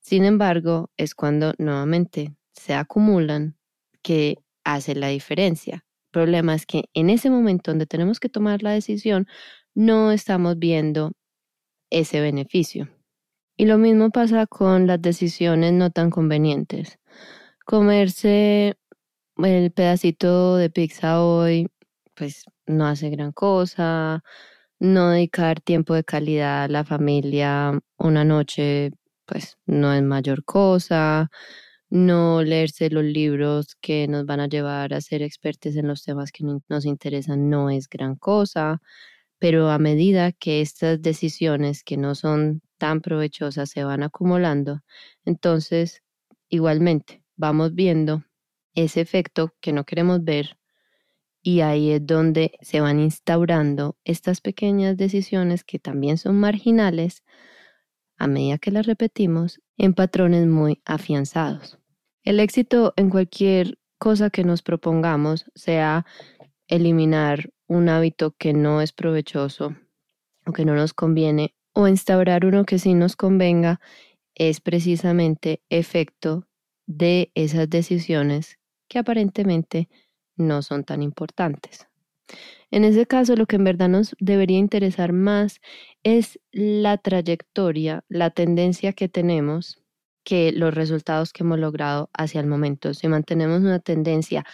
Sin 0.00 0.24
embargo, 0.24 0.90
es 0.96 1.14
cuando 1.14 1.54
nuevamente 1.58 2.34
se 2.52 2.74
acumulan 2.74 3.56
que 4.02 4.38
hace 4.64 4.94
la 4.94 5.08
diferencia. 5.08 5.84
El 6.06 6.10
problema 6.12 6.54
es 6.54 6.66
que 6.66 6.84
en 6.94 7.10
ese 7.10 7.30
momento 7.30 7.70
donde 7.70 7.86
tenemos 7.86 8.20
que 8.20 8.28
tomar 8.28 8.62
la 8.62 8.72
decisión, 8.72 9.26
no 9.74 10.12
estamos 10.12 10.58
viendo 10.58 11.12
ese 11.90 12.20
beneficio. 12.20 12.88
Y 13.56 13.66
lo 13.66 13.78
mismo 13.78 14.10
pasa 14.10 14.46
con 14.46 14.86
las 14.88 15.00
decisiones 15.00 15.72
no 15.72 15.90
tan 15.90 16.10
convenientes. 16.10 16.98
Comerse 17.64 18.76
el 19.38 19.72
pedacito 19.72 20.56
de 20.56 20.70
pizza 20.70 21.22
hoy 21.22 21.68
pues 22.14 22.44
no 22.66 22.86
hace 22.86 23.10
gran 23.10 23.32
cosa, 23.32 24.22
no 24.80 25.10
dedicar 25.10 25.60
tiempo 25.60 25.94
de 25.94 26.04
calidad 26.04 26.64
a 26.64 26.68
la 26.68 26.84
familia 26.84 27.78
una 27.98 28.24
noche, 28.24 28.92
pues 29.26 29.56
no 29.66 29.92
es 29.92 30.02
mayor 30.02 30.44
cosa, 30.44 31.30
no 31.90 32.42
leerse 32.42 32.90
los 32.90 33.04
libros 33.04 33.76
que 33.80 34.08
nos 34.08 34.26
van 34.26 34.40
a 34.40 34.48
llevar 34.48 34.94
a 34.94 35.00
ser 35.00 35.22
expertos 35.22 35.76
en 35.76 35.88
los 35.88 36.04
temas 36.04 36.32
que 36.32 36.44
nos 36.68 36.86
interesan 36.86 37.50
no 37.50 37.70
es 37.70 37.88
gran 37.88 38.16
cosa, 38.16 38.80
pero 39.38 39.70
a 39.70 39.78
medida 39.78 40.32
que 40.32 40.60
estas 40.60 41.02
decisiones 41.02 41.84
que 41.84 41.96
no 41.96 42.14
son 42.14 42.62
tan 42.84 43.00
provechosas 43.00 43.70
se 43.70 43.82
van 43.82 44.02
acumulando, 44.02 44.82
entonces 45.24 46.02
igualmente 46.50 47.24
vamos 47.34 47.74
viendo 47.74 48.24
ese 48.74 49.00
efecto 49.00 49.54
que 49.62 49.72
no 49.72 49.84
queremos 49.84 50.22
ver 50.22 50.58
y 51.40 51.62
ahí 51.62 51.92
es 51.92 52.06
donde 52.06 52.52
se 52.60 52.82
van 52.82 53.00
instaurando 53.00 53.96
estas 54.04 54.42
pequeñas 54.42 54.98
decisiones 54.98 55.64
que 55.64 55.78
también 55.78 56.18
son 56.18 56.38
marginales 56.38 57.24
a 58.18 58.26
medida 58.26 58.58
que 58.58 58.70
las 58.70 58.84
repetimos 58.84 59.62
en 59.78 59.94
patrones 59.94 60.46
muy 60.46 60.82
afianzados. 60.84 61.78
El 62.22 62.38
éxito 62.38 62.92
en 62.96 63.08
cualquier 63.08 63.78
cosa 63.96 64.28
que 64.28 64.44
nos 64.44 64.60
propongamos, 64.60 65.46
sea 65.54 66.04
eliminar 66.68 67.48
un 67.66 67.88
hábito 67.88 68.32
que 68.32 68.52
no 68.52 68.82
es 68.82 68.92
provechoso 68.92 69.74
o 70.44 70.52
que 70.52 70.66
no 70.66 70.74
nos 70.74 70.92
conviene, 70.92 71.54
o 71.74 71.88
instaurar 71.88 72.46
uno 72.46 72.64
que 72.64 72.78
sí 72.78 72.94
nos 72.94 73.16
convenga, 73.16 73.80
es 74.34 74.60
precisamente 74.60 75.62
efecto 75.68 76.46
de 76.86 77.30
esas 77.34 77.68
decisiones 77.68 78.58
que 78.88 78.98
aparentemente 78.98 79.88
no 80.36 80.62
son 80.62 80.84
tan 80.84 81.02
importantes. 81.02 81.86
En 82.70 82.84
ese 82.84 83.06
caso, 83.06 83.36
lo 83.36 83.46
que 83.46 83.56
en 83.56 83.64
verdad 83.64 83.88
nos 83.88 84.16
debería 84.18 84.58
interesar 84.58 85.12
más 85.12 85.60
es 86.02 86.40
la 86.50 86.98
trayectoria, 86.98 88.04
la 88.08 88.30
tendencia 88.30 88.92
que 88.92 89.08
tenemos, 89.08 89.82
que 90.24 90.52
los 90.52 90.74
resultados 90.74 91.32
que 91.32 91.44
hemos 91.44 91.58
logrado 91.58 92.10
hacia 92.14 92.40
el 92.40 92.46
momento. 92.46 92.94
Si 92.94 93.06
mantenemos 93.08 93.60
una 93.60 93.78
tendencia 93.78 94.44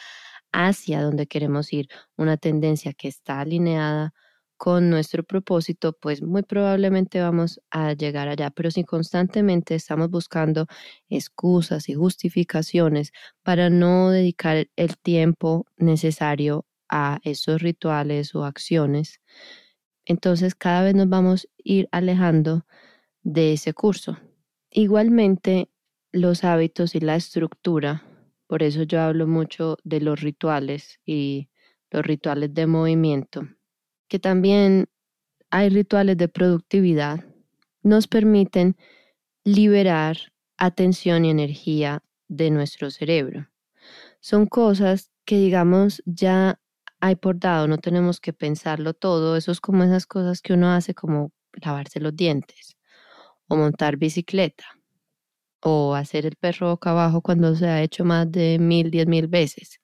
hacia 0.52 1.00
donde 1.00 1.26
queremos 1.26 1.72
ir, 1.72 1.88
una 2.16 2.36
tendencia 2.36 2.92
que 2.92 3.08
está 3.08 3.40
alineada 3.40 4.12
con 4.60 4.90
nuestro 4.90 5.24
propósito, 5.24 5.94
pues 5.94 6.20
muy 6.20 6.42
probablemente 6.42 7.18
vamos 7.22 7.62
a 7.70 7.94
llegar 7.94 8.28
allá. 8.28 8.50
Pero 8.50 8.70
si 8.70 8.84
constantemente 8.84 9.74
estamos 9.74 10.10
buscando 10.10 10.66
excusas 11.08 11.88
y 11.88 11.94
justificaciones 11.94 13.12
para 13.42 13.70
no 13.70 14.10
dedicar 14.10 14.68
el 14.76 14.98
tiempo 14.98 15.64
necesario 15.78 16.66
a 16.90 17.20
esos 17.24 17.62
rituales 17.62 18.34
o 18.34 18.44
acciones, 18.44 19.22
entonces 20.04 20.54
cada 20.54 20.82
vez 20.82 20.94
nos 20.94 21.08
vamos 21.08 21.46
a 21.46 21.48
ir 21.64 21.88
alejando 21.90 22.66
de 23.22 23.54
ese 23.54 23.72
curso. 23.72 24.18
Igualmente, 24.70 25.70
los 26.12 26.44
hábitos 26.44 26.94
y 26.94 27.00
la 27.00 27.16
estructura, 27.16 28.04
por 28.46 28.62
eso 28.62 28.82
yo 28.82 29.00
hablo 29.00 29.26
mucho 29.26 29.78
de 29.84 30.00
los 30.02 30.20
rituales 30.20 31.00
y 31.06 31.48
los 31.90 32.04
rituales 32.04 32.52
de 32.52 32.66
movimiento 32.66 33.48
que 34.10 34.18
también 34.18 34.88
hay 35.50 35.68
rituales 35.70 36.18
de 36.18 36.28
productividad, 36.28 37.24
nos 37.82 38.08
permiten 38.08 38.76
liberar 39.44 40.18
atención 40.58 41.24
y 41.24 41.30
energía 41.30 42.02
de 42.28 42.50
nuestro 42.50 42.90
cerebro. 42.90 43.48
Son 44.20 44.46
cosas 44.46 45.10
que, 45.24 45.36
digamos, 45.38 46.02
ya 46.04 46.60
hay 47.00 47.14
por 47.14 47.38
dado, 47.38 47.68
no 47.68 47.78
tenemos 47.78 48.20
que 48.20 48.32
pensarlo 48.32 48.92
todo. 48.94 49.36
Eso 49.36 49.52
es 49.52 49.60
como 49.60 49.84
esas 49.84 50.06
cosas 50.06 50.42
que 50.42 50.52
uno 50.52 50.70
hace 50.72 50.92
como 50.92 51.32
lavarse 51.52 52.00
los 52.00 52.14
dientes 52.14 52.76
o 53.48 53.56
montar 53.56 53.96
bicicleta 53.96 54.64
o 55.62 55.94
hacer 55.94 56.26
el 56.26 56.36
perro 56.36 56.70
boca 56.70 56.90
abajo 56.90 57.22
cuando 57.22 57.54
se 57.54 57.66
ha 57.68 57.82
hecho 57.82 58.04
más 58.04 58.30
de 58.30 58.58
mil, 58.58 58.90
diez 58.90 59.06
mil 59.06 59.28
veces. 59.28 59.80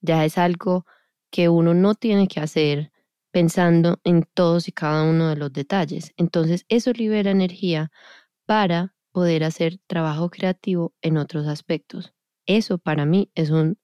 Ya 0.00 0.24
es 0.24 0.38
algo 0.38 0.86
que 1.30 1.48
uno 1.48 1.74
no 1.74 1.94
tiene 1.96 2.28
que 2.28 2.40
hacer 2.40 2.92
pensando 3.30 4.00
en 4.04 4.24
todos 4.34 4.68
y 4.68 4.72
cada 4.72 5.04
uno 5.04 5.28
de 5.28 5.36
los 5.36 5.52
detalles. 5.52 6.12
Entonces 6.16 6.64
eso 6.68 6.92
libera 6.92 7.30
energía 7.30 7.90
para 8.46 8.94
poder 9.12 9.44
hacer 9.44 9.78
trabajo 9.86 10.30
creativo 10.30 10.94
en 11.02 11.18
otros 11.18 11.46
aspectos. 11.48 12.14
Eso 12.46 12.78
para 12.78 13.06
mí 13.06 13.30
es 13.34 13.50
un 13.50 13.78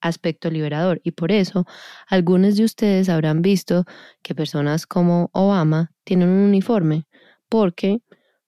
aspecto 0.00 0.50
liberador 0.50 1.00
y 1.04 1.12
por 1.12 1.32
eso 1.32 1.66
algunos 2.08 2.56
de 2.56 2.64
ustedes 2.64 3.08
habrán 3.08 3.42
visto 3.42 3.84
que 4.22 4.34
personas 4.34 4.86
como 4.86 5.30
Obama 5.32 5.92
tienen 6.04 6.28
un 6.28 6.40
uniforme 6.40 7.06
porque 7.48 8.00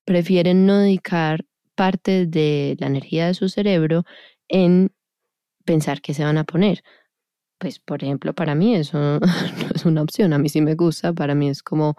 prefieren 0.05 0.67
no 0.67 0.79
dedicar 0.79 1.45
parte 1.75 2.27
de 2.27 2.77
la 2.81 2.87
energía 2.89 3.27
de 3.27 3.35
su 3.35 3.49
cerebro 3.49 4.05
en 4.49 4.93
pensar 5.65 6.01
qué 6.03 6.15
se 6.15 6.25
van 6.25 6.39
a 6.39 6.45
poner. 6.45 6.83
Pues, 7.59 7.79
por 7.79 8.05
ejemplo, 8.05 8.35
para 8.35 8.55
mí 8.55 8.75
eso 8.75 8.99
no 9.21 9.69
es 9.75 9.85
una 9.87 10.03
opción, 10.03 10.33
a 10.33 10.39
mí 10.39 10.49
sí 10.49 10.61
me 10.61 10.75
gusta, 10.75 11.13
para 11.13 11.35
mí 11.35 11.49
es 11.49 11.63
como 11.63 11.97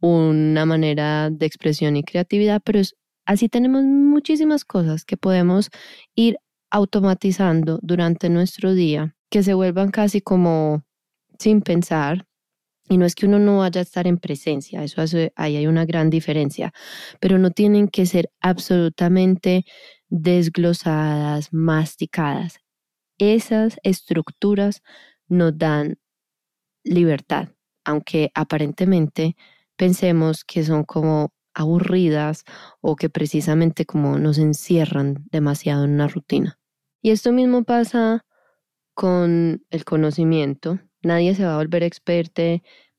una 0.00 0.64
manera 0.66 1.30
de 1.30 1.46
expresión 1.46 1.96
y 1.96 2.04
creatividad, 2.04 2.62
pero 2.64 2.78
es, 2.80 2.94
así 3.26 3.48
tenemos 3.48 3.82
muchísimas 3.84 4.64
cosas 4.64 5.04
que 5.04 5.16
podemos 5.16 5.70
ir 6.14 6.36
automatizando 6.70 7.78
durante 7.82 8.30
nuestro 8.30 8.74
día, 8.74 9.16
que 9.30 9.42
se 9.42 9.54
vuelvan 9.54 9.90
casi 9.90 10.20
como 10.20 10.84
sin 11.38 11.62
pensar. 11.62 12.26
Y 12.88 12.98
no 12.98 13.06
es 13.06 13.14
que 13.14 13.26
uno 13.26 13.38
no 13.38 13.58
vaya 13.58 13.80
a 13.80 13.84
estar 13.84 14.06
en 14.06 14.18
presencia, 14.18 14.84
eso 14.84 15.02
ahí 15.36 15.56
hay 15.56 15.66
una 15.66 15.86
gran 15.86 16.10
diferencia, 16.10 16.72
pero 17.20 17.38
no 17.38 17.50
tienen 17.50 17.88
que 17.88 18.06
ser 18.06 18.30
absolutamente 18.40 19.64
desglosadas, 20.10 21.48
masticadas. 21.52 22.58
Esas 23.24 23.78
estructuras 23.84 24.82
nos 25.28 25.56
dan 25.56 26.00
libertad, 26.82 27.50
aunque 27.84 28.32
aparentemente 28.34 29.36
pensemos 29.76 30.44
que 30.44 30.64
son 30.64 30.82
como 30.82 31.32
aburridas 31.54 32.42
o 32.80 32.96
que 32.96 33.10
precisamente 33.10 33.86
como 33.86 34.18
nos 34.18 34.38
encierran 34.38 35.24
demasiado 35.30 35.84
en 35.84 35.92
una 35.92 36.08
rutina. 36.08 36.58
Y 37.00 37.10
esto 37.10 37.30
mismo 37.30 37.62
pasa 37.62 38.26
con 38.92 39.64
el 39.70 39.84
conocimiento. 39.84 40.80
Nadie 41.04 41.36
se 41.36 41.44
va 41.44 41.54
a 41.54 41.58
volver 41.58 41.84
experto 41.84 42.42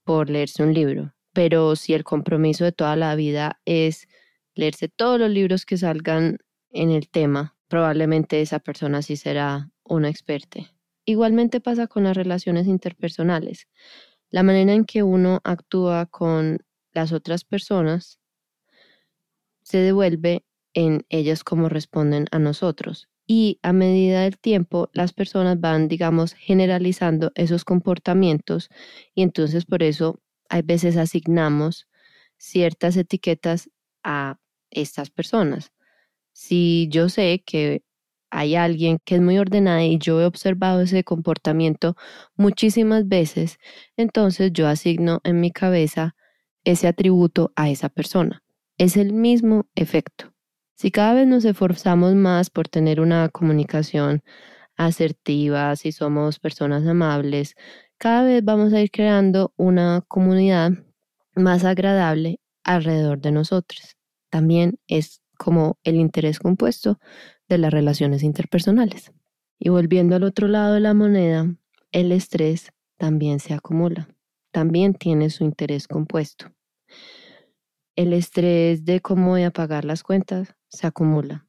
por 0.06 0.30
leerse 0.30 0.64
un 0.64 0.74
libro, 0.74 1.14
pero 1.34 1.76
si 1.76 1.94
el 1.94 2.06
compromiso 2.06 2.64
de 2.64 2.72
toda 2.72 2.96
la 2.96 3.14
vida 3.16 3.60
es 3.66 4.08
leerse 4.56 4.88
todos 4.88 5.20
los 5.20 5.30
libros 5.30 5.66
que 5.66 5.76
salgan 5.76 6.38
en 6.70 6.92
el 6.92 7.10
tema, 7.10 7.58
probablemente 7.68 8.40
esa 8.40 8.60
persona 8.60 9.02
sí 9.02 9.18
será 9.18 9.73
una 9.86 10.10
experta. 10.10 10.74
Igualmente 11.06 11.60
pasa 11.60 11.88
con 11.88 12.04
las 12.04 12.16
relaciones 12.16 12.68
interpersonales. 12.68 13.68
La 14.30 14.44
manera 14.44 14.74
en 14.74 14.86
que 14.86 15.04
uno 15.04 15.42
actúa 15.44 16.06
con 16.06 16.60
las 16.94 17.12
otras 17.12 17.44
personas 17.44 18.20
se 19.64 19.78
devuelve 19.80 20.46
en 20.74 21.06
ellas 21.10 21.44
como 21.44 21.70
responden 21.70 22.28
a 22.32 22.40
nosotros. 22.40 23.10
Y 23.26 23.60
a 23.62 23.72
medida 23.74 24.24
del 24.24 24.38
tiempo, 24.38 24.90
las 24.94 25.14
personas 25.14 25.60
van, 25.60 25.88
digamos, 25.88 26.34
generalizando 26.34 27.32
esos 27.36 27.64
comportamientos 27.64 28.70
y 29.16 29.22
entonces 29.22 29.66
por 29.66 29.82
eso 29.82 30.20
hay 30.50 30.62
veces 30.62 30.98
asignamos 30.98 31.88
ciertas 32.38 32.98
etiquetas 32.98 33.70
a 34.04 34.40
estas 34.72 35.10
personas. 35.10 35.72
Si 36.34 36.88
yo 36.90 37.08
sé 37.08 37.44
que 37.46 37.84
hay 38.34 38.56
alguien 38.56 38.98
que 39.06 39.16
es 39.16 39.22
muy 39.22 39.38
ordenada 39.38 39.84
y 39.84 40.00
yo 40.00 40.20
he 40.20 40.26
observado 40.26 40.82
ese 40.82 41.04
comportamiento 41.04 41.96
muchísimas 42.36 43.08
veces, 43.08 43.60
entonces 43.96 44.52
yo 44.52 44.68
asigno 44.68 45.22
en 45.24 45.40
mi 45.40 45.52
cabeza 45.52 46.16
ese 46.64 46.88
atributo 46.88 47.54
a 47.56 47.70
esa 47.70 47.90
persona. 47.90 48.42
Es 48.80 48.98
el 48.98 49.14
mismo 49.14 49.68
efecto. 49.76 50.34
Si 50.74 50.90
cada 50.90 51.14
vez 51.14 51.28
nos 51.28 51.46
esforzamos 51.46 52.16
más 52.16 52.50
por 52.50 52.68
tener 52.68 53.00
una 53.02 53.30
comunicación 53.30 54.24
asertiva, 54.78 55.76
si 55.76 55.92
somos 55.92 56.40
personas 56.40 56.88
amables, 56.88 57.54
cada 58.00 58.24
vez 58.24 58.44
vamos 58.44 58.74
a 58.74 58.82
ir 58.82 58.90
creando 58.90 59.54
una 59.58 60.04
comunidad 60.08 60.72
más 61.36 61.64
agradable 61.66 62.40
alrededor 62.64 63.22
de 63.22 63.32
nosotros. 63.32 63.96
También 64.32 64.80
es 64.88 65.22
como 65.38 65.78
el 65.84 65.96
interés 65.96 66.40
compuesto 66.40 67.00
de 67.54 67.60
las 67.60 67.72
relaciones 67.72 68.24
interpersonales. 68.24 69.12
Y 69.60 69.70
volviendo 69.70 70.16
al 70.16 70.24
otro 70.24 70.48
lado 70.48 70.74
de 70.74 70.80
la 70.82 70.94
moneda, 70.94 71.56
el 71.92 72.12
estrés 72.12 72.74
también 72.98 73.40
se 73.40 73.54
acumula, 73.54 74.10
también 74.52 74.94
tiene 74.94 75.30
su 75.30 75.44
interés 75.44 75.88
compuesto. 75.88 76.52
El 77.96 78.14
estrés 78.14 78.86
de 78.86 79.02
cómo 79.02 79.36
a 79.36 79.52
pagar 79.52 79.86
las 79.86 80.04
cuentas 80.04 80.56
se 80.68 80.88
acumula. 80.88 81.48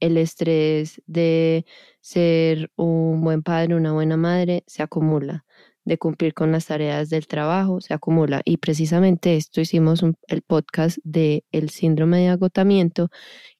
El 0.00 0.18
estrés 0.18 1.00
de 1.06 1.64
ser 2.00 2.70
un 2.76 3.22
buen 3.22 3.42
padre, 3.42 3.76
una 3.76 3.92
buena 3.92 4.16
madre, 4.16 4.64
se 4.66 4.82
acumula. 4.82 5.44
De 5.84 5.98
cumplir 5.98 6.34
con 6.34 6.50
las 6.50 6.66
tareas 6.66 7.10
del 7.10 7.26
trabajo, 7.26 7.80
se 7.80 7.94
acumula. 7.94 8.42
Y 8.44 8.56
precisamente 8.56 9.36
esto 9.36 9.60
hicimos 9.60 10.02
el 10.26 10.42
podcast 10.42 10.98
de 11.04 11.44
el 11.52 11.70
síndrome 11.70 12.20
de 12.20 12.28
agotamiento 12.28 13.10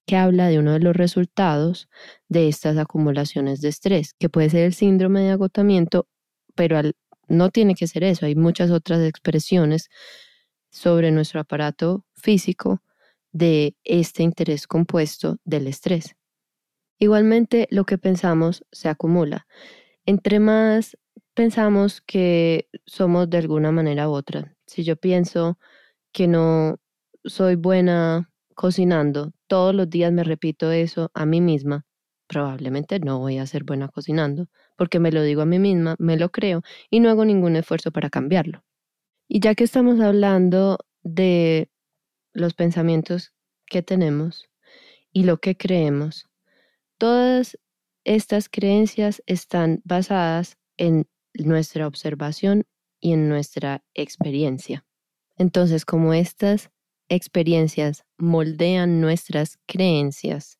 que 0.06 0.16
habla 0.16 0.48
de 0.48 0.58
uno 0.58 0.72
de 0.72 0.80
los 0.80 0.96
resultados 0.96 1.88
de 2.28 2.48
estas 2.48 2.76
acumulaciones 2.76 3.60
de 3.60 3.68
estrés, 3.68 4.14
que 4.18 4.28
puede 4.28 4.50
ser 4.50 4.64
el 4.64 4.74
síndrome 4.74 5.22
de 5.22 5.30
agotamiento, 5.30 6.08
pero 6.54 6.80
no 7.28 7.50
tiene 7.50 7.74
que 7.74 7.86
ser 7.86 8.04
eso, 8.04 8.26
hay 8.26 8.34
muchas 8.34 8.70
otras 8.70 9.00
expresiones 9.00 9.88
sobre 10.70 11.10
nuestro 11.10 11.40
aparato 11.40 12.04
físico 12.14 12.82
de 13.32 13.76
este 13.84 14.22
interés 14.22 14.66
compuesto 14.66 15.38
del 15.44 15.66
estrés. 15.66 16.16
Igualmente, 16.98 17.66
lo 17.70 17.84
que 17.84 17.98
pensamos 17.98 18.64
se 18.72 18.88
acumula. 18.88 19.46
Entre 20.06 20.38
más 20.38 20.96
pensamos 21.34 22.00
que 22.00 22.68
somos 22.86 23.28
de 23.28 23.38
alguna 23.38 23.72
manera 23.72 24.08
u 24.08 24.12
otra, 24.12 24.56
si 24.66 24.84
yo 24.84 24.96
pienso 24.96 25.58
que 26.12 26.28
no 26.28 26.78
soy 27.24 27.56
buena 27.56 28.30
cocinando, 28.54 29.32
todos 29.46 29.74
los 29.74 29.90
días 29.90 30.12
me 30.12 30.24
repito 30.24 30.70
eso 30.70 31.10
a 31.14 31.26
mí 31.26 31.40
misma, 31.40 31.84
probablemente 32.26 32.98
no 33.00 33.18
voy 33.18 33.38
a 33.38 33.46
ser 33.46 33.64
buena 33.64 33.88
cocinando, 33.88 34.48
porque 34.76 34.98
me 34.98 35.12
lo 35.12 35.22
digo 35.22 35.42
a 35.42 35.46
mí 35.46 35.58
misma, 35.58 35.96
me 35.98 36.16
lo 36.16 36.30
creo 36.30 36.62
y 36.90 37.00
no 37.00 37.10
hago 37.10 37.24
ningún 37.24 37.56
esfuerzo 37.56 37.90
para 37.92 38.10
cambiarlo. 38.10 38.64
Y 39.28 39.40
ya 39.40 39.54
que 39.54 39.64
estamos 39.64 40.00
hablando 40.00 40.78
de 41.02 41.70
los 42.32 42.54
pensamientos 42.54 43.32
que 43.66 43.82
tenemos 43.82 44.48
y 45.12 45.24
lo 45.24 45.38
que 45.38 45.56
creemos, 45.56 46.28
todas 46.98 47.58
estas 48.04 48.48
creencias 48.48 49.22
están 49.26 49.80
basadas 49.84 50.58
en 50.76 51.06
nuestra 51.34 51.86
observación 51.86 52.64
y 53.00 53.12
en 53.12 53.28
nuestra 53.28 53.82
experiencia. 53.94 54.84
Entonces, 55.36 55.84
como 55.84 56.14
estas 56.14 56.70
experiencias 57.08 58.04
moldean 58.18 59.00
nuestras 59.00 59.58
creencias. 59.66 60.58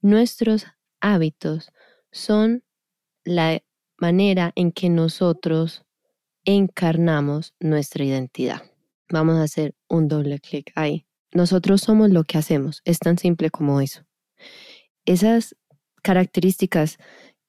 Nuestros 0.00 0.66
hábitos 1.00 1.70
son 2.12 2.64
la 3.24 3.62
manera 3.98 4.52
en 4.54 4.72
que 4.72 4.90
nosotros 4.90 5.84
encarnamos 6.44 7.54
nuestra 7.58 8.04
identidad. 8.04 8.62
Vamos 9.10 9.36
a 9.36 9.42
hacer 9.42 9.74
un 9.88 10.08
doble 10.08 10.40
clic 10.40 10.72
ahí. 10.74 11.06
Nosotros 11.32 11.80
somos 11.80 12.10
lo 12.10 12.24
que 12.24 12.38
hacemos, 12.38 12.80
es 12.84 12.98
tan 12.98 13.18
simple 13.18 13.50
como 13.50 13.80
eso. 13.80 14.04
Esas 15.04 15.56
características 16.02 16.98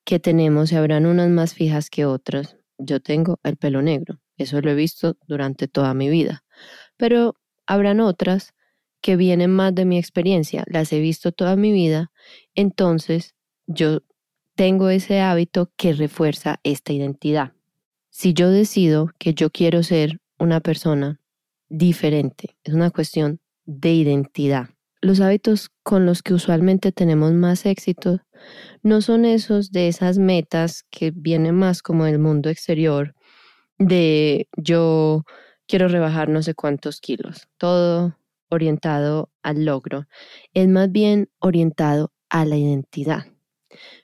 que 0.05 0.19
tenemos 0.19 0.69
se 0.69 0.77
habrán 0.77 1.05
unas 1.05 1.29
más 1.29 1.53
fijas 1.53 1.89
que 1.89 2.05
otras. 2.05 2.57
Yo 2.77 2.99
tengo 2.99 3.39
el 3.43 3.57
pelo 3.57 3.81
negro, 3.81 4.19
eso 4.37 4.59
lo 4.61 4.71
he 4.71 4.75
visto 4.75 5.17
durante 5.27 5.67
toda 5.67 5.93
mi 5.93 6.09
vida. 6.09 6.43
Pero 6.97 7.35
habrán 7.67 7.99
otras 7.99 8.53
que 9.01 9.15
vienen 9.15 9.51
más 9.51 9.75
de 9.75 9.85
mi 9.85 9.97
experiencia, 9.97 10.63
las 10.67 10.91
he 10.91 10.99
visto 10.99 11.31
toda 11.31 11.55
mi 11.55 11.71
vida, 11.71 12.11
entonces 12.55 13.35
yo 13.67 14.01
tengo 14.55 14.89
ese 14.89 15.19
hábito 15.19 15.71
que 15.77 15.93
refuerza 15.93 16.59
esta 16.63 16.93
identidad. 16.93 17.53
Si 18.09 18.33
yo 18.33 18.49
decido 18.49 19.11
que 19.19 19.33
yo 19.33 19.49
quiero 19.49 19.83
ser 19.83 20.19
una 20.39 20.61
persona 20.61 21.19
diferente, 21.69 22.55
es 22.63 22.73
una 22.73 22.89
cuestión 22.89 23.39
de 23.65 23.93
identidad. 23.93 24.69
Los 25.01 25.19
hábitos 25.19 25.69
con 25.83 26.05
los 26.05 26.23
que 26.23 26.33
usualmente 26.33 26.91
tenemos 26.91 27.33
más 27.33 27.65
éxito 27.65 28.21
no 28.81 29.01
son 29.01 29.25
esos 29.25 29.71
de 29.71 29.87
esas 29.87 30.17
metas 30.17 30.83
que 30.89 31.11
vienen 31.11 31.55
más 31.55 31.81
como 31.81 32.05
del 32.05 32.19
mundo 32.19 32.49
exterior, 32.49 33.13
de 33.77 34.47
yo 34.57 35.25
quiero 35.67 35.87
rebajar 35.87 36.29
no 36.29 36.41
sé 36.41 36.53
cuántos 36.53 37.01
kilos, 37.01 37.47
todo 37.57 38.17
orientado 38.49 39.31
al 39.43 39.65
logro, 39.65 40.07
es 40.53 40.67
más 40.67 40.91
bien 40.91 41.29
orientado 41.39 42.11
a 42.29 42.45
la 42.45 42.57
identidad. 42.57 43.25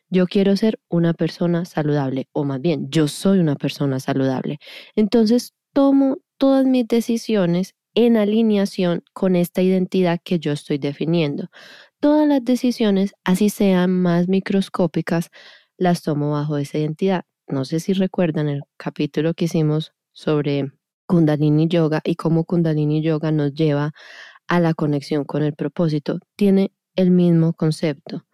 Yo 0.10 0.28
quiero 0.28 0.58
ser 0.58 0.80
una 0.90 1.14
persona 1.14 1.66
saludable, 1.66 2.28
o 2.34 2.44
más 2.44 2.62
bien, 2.62 2.90
yo 2.90 3.08
soy 3.08 3.40
una 3.40 3.56
persona 3.56 4.00
saludable. 4.00 4.60
Entonces, 4.96 5.54
tomo 5.74 6.18
todas 6.38 6.66
mis 6.66 6.88
decisiones 6.88 7.76
en 7.94 8.18
alineación 8.18 9.04
con 9.14 9.36
esta 9.36 9.62
identidad 9.62 10.20
que 10.24 10.40
yo 10.40 10.52
estoy 10.52 10.78
definiendo. 10.78 11.50
Todas 12.00 12.28
las 12.28 12.44
decisiones, 12.44 13.14
así 13.24 13.50
sean 13.50 13.92
más 13.92 14.28
microscópicas, 14.28 15.30
las 15.78 16.02
tomo 16.02 16.32
bajo 16.32 16.58
esa 16.58 16.78
identidad. 16.78 17.24
No 17.48 17.66
sé 17.66 17.80
si 17.80 17.94
recuerdan 17.94 18.50
el 18.50 18.64
capítulo 18.78 19.34
que 19.34 19.46
hicimos 19.46 19.94
sobre 20.14 20.72
Kundalini 21.12 21.68
Yoga 21.68 22.00
y 22.06 22.16
cómo 22.16 22.46
Kundalini 22.46 23.02
Yoga 23.02 23.34
nos 23.34 23.54
lleva 23.54 23.92
a 24.48 24.62
la 24.62 24.74
conexión 24.74 25.26
con 25.26 25.44
el 25.44 25.54
propósito, 25.54 26.20
tiene 26.38 26.72
el 26.96 27.12
mismo 27.12 27.52
concepto. 27.52 28.26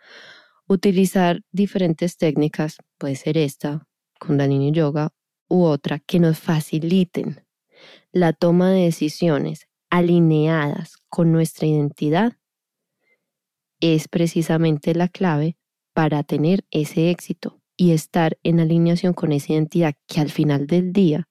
Utilizar 0.67 1.41
diferentes 1.51 2.17
técnicas, 2.17 2.77
puede 2.99 3.15
ser 3.15 3.35
esta, 3.35 3.87
Kundalini 4.19 4.71
Yoga, 4.73 5.09
u 5.49 5.63
otra, 5.63 5.97
que 5.97 6.19
nos 6.19 6.37
faciliten 6.37 7.43
la 8.11 8.31
toma 8.31 8.69
de 8.69 8.83
decisiones 8.83 9.67
alineadas 9.89 10.97
con 11.09 11.31
nuestra 11.31 11.65
identidad, 11.65 12.37
es 13.79 14.07
precisamente 14.07 14.93
la 14.93 15.07
clave 15.07 15.57
para 15.93 16.21
tener 16.21 16.63
ese 16.69 17.09
éxito 17.09 17.59
y 17.75 17.93
estar 17.93 18.37
en 18.43 18.59
alineación 18.59 19.13
con 19.13 19.31
esa 19.31 19.53
identidad 19.53 19.95
que 20.05 20.21
al 20.21 20.29
final 20.29 20.67
del 20.67 20.93
día 20.93 21.27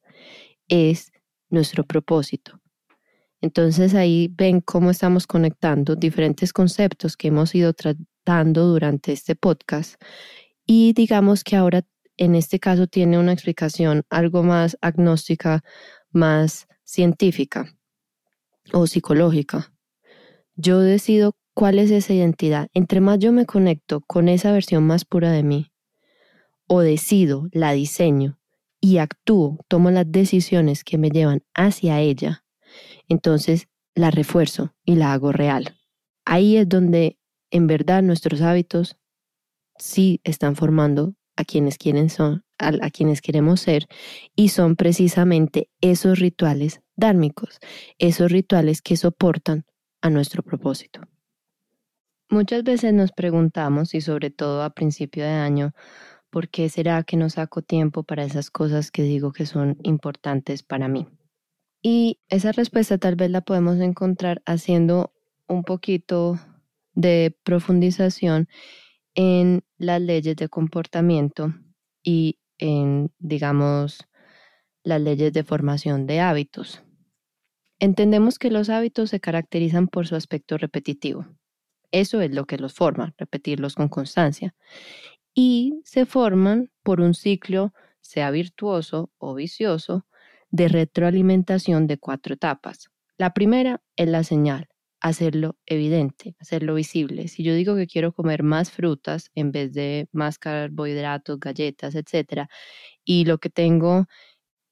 es 0.66 1.12
nuestro 1.48 1.84
propósito. 1.84 2.60
Entonces 3.40 3.94
ahí 3.94 4.28
ven 4.34 4.60
cómo 4.60 4.90
estamos 4.90 5.26
conectando 5.26 5.94
diferentes 5.94 6.52
conceptos 6.52 7.16
que 7.16 7.28
hemos 7.28 7.54
ido 7.54 7.72
tratando 7.74 8.66
durante 8.66 9.12
este 9.12 9.36
podcast 9.36 10.00
y 10.64 10.92
digamos 10.94 11.44
que 11.44 11.56
ahora 11.56 11.82
en 12.16 12.34
este 12.34 12.58
caso 12.58 12.86
tiene 12.86 13.18
una 13.18 13.32
explicación 13.32 14.04
algo 14.08 14.42
más 14.42 14.78
agnóstica, 14.80 15.62
más 16.10 16.66
científica 16.84 17.76
o 18.72 18.86
psicológica. 18.86 19.72
Yo 20.54 20.80
decido 20.80 21.36
cuál 21.52 21.78
es 21.78 21.90
esa 21.90 22.14
identidad. 22.14 22.68
Entre 22.72 23.00
más 23.00 23.18
yo 23.18 23.32
me 23.32 23.44
conecto 23.44 24.00
con 24.00 24.28
esa 24.28 24.50
versión 24.50 24.86
más 24.86 25.04
pura 25.04 25.30
de 25.30 25.42
mí, 25.42 25.72
o 26.66 26.80
decido, 26.80 27.48
la 27.52 27.72
diseño 27.72 28.38
y 28.86 28.98
actúo, 28.98 29.58
tomo 29.66 29.90
las 29.90 30.10
decisiones 30.10 30.84
que 30.84 30.96
me 30.96 31.10
llevan 31.10 31.42
hacia 31.54 31.98
ella, 32.00 32.44
entonces 33.08 33.66
la 33.96 34.12
refuerzo 34.12 34.74
y 34.84 34.94
la 34.94 35.12
hago 35.12 35.32
real. 35.32 35.76
Ahí 36.24 36.56
es 36.56 36.68
donde 36.68 37.18
en 37.50 37.66
verdad 37.66 38.02
nuestros 38.04 38.42
hábitos 38.42 38.96
sí 39.76 40.20
están 40.22 40.54
formando 40.54 41.14
a 41.34 41.44
quienes 41.44 41.78
quieren 41.78 42.10
son, 42.10 42.44
a, 42.58 42.90
quienes 42.90 43.22
queremos 43.22 43.60
ser 43.60 43.86
y 44.36 44.50
son 44.50 44.76
precisamente 44.76 45.68
esos 45.80 46.20
rituales 46.20 46.80
dármicos, 46.94 47.58
esos 47.98 48.30
rituales 48.30 48.82
que 48.82 48.96
soportan 48.96 49.64
a 50.00 50.10
nuestro 50.10 50.44
propósito. 50.44 51.00
Muchas 52.28 52.62
veces 52.62 52.92
nos 52.92 53.10
preguntamos, 53.12 53.94
y 53.94 54.00
sobre 54.00 54.30
todo 54.30 54.62
a 54.62 54.70
principio 54.70 55.24
de 55.24 55.30
año, 55.30 55.74
¿por 56.30 56.48
qué 56.48 56.68
será 56.68 57.02
que 57.02 57.16
no 57.16 57.30
saco 57.30 57.62
tiempo 57.62 58.02
para 58.02 58.24
esas 58.24 58.50
cosas 58.50 58.90
que 58.90 59.02
digo 59.02 59.32
que 59.32 59.46
son 59.46 59.78
importantes 59.82 60.62
para 60.62 60.88
mí? 60.88 61.06
Y 61.82 62.20
esa 62.28 62.52
respuesta 62.52 62.98
tal 62.98 63.16
vez 63.16 63.30
la 63.30 63.42
podemos 63.42 63.78
encontrar 63.80 64.42
haciendo 64.44 65.12
un 65.46 65.62
poquito 65.62 66.38
de 66.94 67.36
profundización 67.44 68.48
en 69.14 69.62
las 69.78 70.00
leyes 70.00 70.36
de 70.36 70.48
comportamiento 70.48 71.54
y 72.02 72.38
en, 72.58 73.12
digamos, 73.18 74.06
las 74.82 75.00
leyes 75.00 75.32
de 75.32 75.44
formación 75.44 76.06
de 76.06 76.20
hábitos. 76.20 76.82
Entendemos 77.78 78.38
que 78.38 78.50
los 78.50 78.70
hábitos 78.70 79.10
se 79.10 79.20
caracterizan 79.20 79.88
por 79.88 80.06
su 80.06 80.16
aspecto 80.16 80.58
repetitivo. 80.58 81.26
Eso 81.92 82.20
es 82.20 82.34
lo 82.34 82.46
que 82.46 82.58
los 82.58 82.72
forma, 82.74 83.14
repetirlos 83.16 83.74
con 83.74 83.88
constancia 83.88 84.54
y 85.36 85.82
se 85.84 86.06
forman 86.06 86.72
por 86.82 87.00
un 87.02 87.14
ciclo, 87.14 87.74
sea 88.00 88.32
virtuoso 88.32 89.12
o 89.18 89.34
vicioso, 89.34 90.06
de 90.50 90.68
retroalimentación 90.68 91.86
de 91.86 91.98
cuatro 91.98 92.34
etapas. 92.34 92.88
La 93.18 93.34
primera 93.34 93.82
es 93.96 94.08
la 94.08 94.24
señal, 94.24 94.68
hacerlo 95.00 95.56
evidente, 95.66 96.36
hacerlo 96.40 96.74
visible. 96.74 97.28
Si 97.28 97.44
yo 97.44 97.54
digo 97.54 97.76
que 97.76 97.86
quiero 97.86 98.12
comer 98.14 98.42
más 98.42 98.70
frutas 98.70 99.30
en 99.34 99.52
vez 99.52 99.74
de 99.74 100.08
más 100.12 100.38
carbohidratos, 100.38 101.38
galletas, 101.38 101.94
etcétera, 101.94 102.48
y 103.04 103.26
lo 103.26 103.38
que 103.38 103.50
tengo 103.50 104.06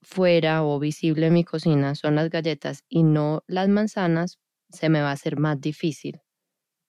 fuera 0.02 0.64
o 0.64 0.78
visible 0.80 1.28
en 1.28 1.34
mi 1.34 1.44
cocina 1.44 1.94
son 1.94 2.16
las 2.16 2.30
galletas 2.30 2.84
y 2.88 3.02
no 3.04 3.44
las 3.48 3.68
manzanas, 3.68 4.38
se 4.70 4.88
me 4.88 5.02
va 5.02 5.10
a 5.10 5.12
hacer 5.14 5.38
más 5.38 5.60
difícil 5.60 6.20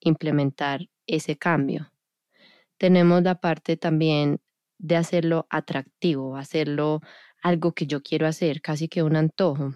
implementar 0.00 0.88
ese 1.06 1.36
cambio 1.36 1.92
tenemos 2.78 3.22
la 3.22 3.36
parte 3.40 3.76
también 3.76 4.40
de 4.78 4.96
hacerlo 4.96 5.46
atractivo, 5.50 6.36
hacerlo 6.36 7.00
algo 7.42 7.72
que 7.72 7.86
yo 7.86 8.02
quiero 8.02 8.26
hacer, 8.26 8.60
casi 8.60 8.88
que 8.88 9.02
un 9.02 9.16
antojo. 9.16 9.74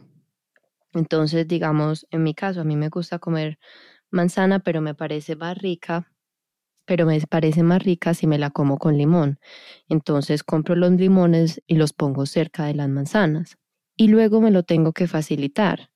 Entonces, 0.93 1.47
digamos, 1.47 2.07
en 2.11 2.23
mi 2.23 2.35
caso, 2.35 2.61
a 2.61 2.65
mí 2.65 2.77
me 2.77 2.89
gusta 2.89 3.19
comer 3.19 3.59
manzana, 4.11 4.59
pero 4.61 4.81
me 4.81 4.95
parece 4.95 5.37
más 5.37 5.57
rica, 5.57 6.13
pero 6.85 7.07
me 7.07 7.21
parece 7.21 7.63
más 7.63 7.83
rica 7.83 8.15
si 8.15 8.27
me 8.27 8.39
la 8.39 8.51
como 8.51 8.79
con 8.79 8.99
limón. 8.99 9.39
Entonces, 9.89 10.43
compro 10.43 10.75
los 10.75 10.93
limones 10.93 11.63
y 11.67 11.77
los 11.77 11.93
pongo 11.93 12.27
cerca 12.27 12.67
de 12.67 12.75
las 12.75 12.89
manzanas. 12.89 13.57
Y 13.97 14.09
luego 14.09 14.41
me 14.41 14.51
lo 14.51 14.65
tengo 14.65 14.93
que 14.93 15.07
facilitar. 15.07 15.91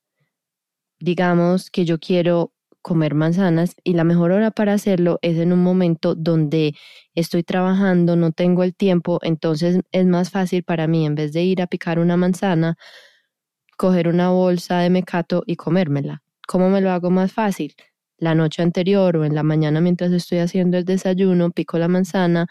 Digamos 1.00 1.70
que 1.70 1.84
yo 1.84 1.98
quiero 1.98 2.52
comer 2.84 3.14
manzanas 3.14 3.76
y 3.82 3.94
la 3.94 4.04
mejor 4.04 4.30
hora 4.30 4.50
para 4.50 4.74
hacerlo 4.74 5.18
es 5.22 5.38
en 5.38 5.54
un 5.54 5.62
momento 5.62 6.14
donde 6.14 6.74
estoy 7.14 7.42
trabajando, 7.42 8.14
no 8.14 8.30
tengo 8.30 8.62
el 8.62 8.74
tiempo, 8.74 9.18
entonces 9.22 9.80
es 9.90 10.06
más 10.06 10.30
fácil 10.30 10.64
para 10.64 10.86
mí 10.86 11.06
en 11.06 11.14
vez 11.14 11.32
de 11.32 11.42
ir 11.44 11.62
a 11.62 11.66
picar 11.66 11.98
una 11.98 12.18
manzana, 12.18 12.76
coger 13.78 14.06
una 14.06 14.28
bolsa 14.28 14.80
de 14.80 14.90
mecato 14.90 15.44
y 15.46 15.56
comérmela. 15.56 16.22
¿Cómo 16.46 16.68
me 16.68 16.82
lo 16.82 16.90
hago 16.90 17.10
más 17.10 17.32
fácil? 17.32 17.74
La 18.18 18.34
noche 18.34 18.62
anterior 18.62 19.16
o 19.16 19.24
en 19.24 19.34
la 19.34 19.42
mañana 19.42 19.80
mientras 19.80 20.12
estoy 20.12 20.38
haciendo 20.38 20.76
el 20.76 20.84
desayuno, 20.84 21.52
pico 21.52 21.78
la 21.78 21.88
manzana, 21.88 22.48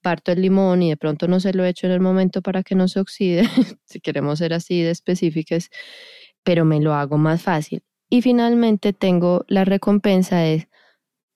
parto 0.00 0.32
el 0.32 0.40
limón 0.40 0.82
y 0.82 0.88
de 0.88 0.96
pronto 0.96 1.28
no 1.28 1.38
se 1.38 1.52
lo 1.52 1.66
echo 1.66 1.86
en 1.86 1.92
el 1.92 2.00
momento 2.00 2.40
para 2.40 2.62
que 2.62 2.74
no 2.74 2.88
se 2.88 2.98
oxide, 3.00 3.42
si 3.84 4.00
queremos 4.00 4.38
ser 4.38 4.54
así 4.54 4.80
de 4.80 4.90
específicas, 4.90 5.68
pero 6.42 6.64
me 6.64 6.80
lo 6.80 6.94
hago 6.94 7.18
más 7.18 7.42
fácil. 7.42 7.82
Y 8.08 8.22
finalmente 8.22 8.92
tengo 8.92 9.44
la 9.48 9.64
recompensa, 9.64 10.46
es 10.46 10.68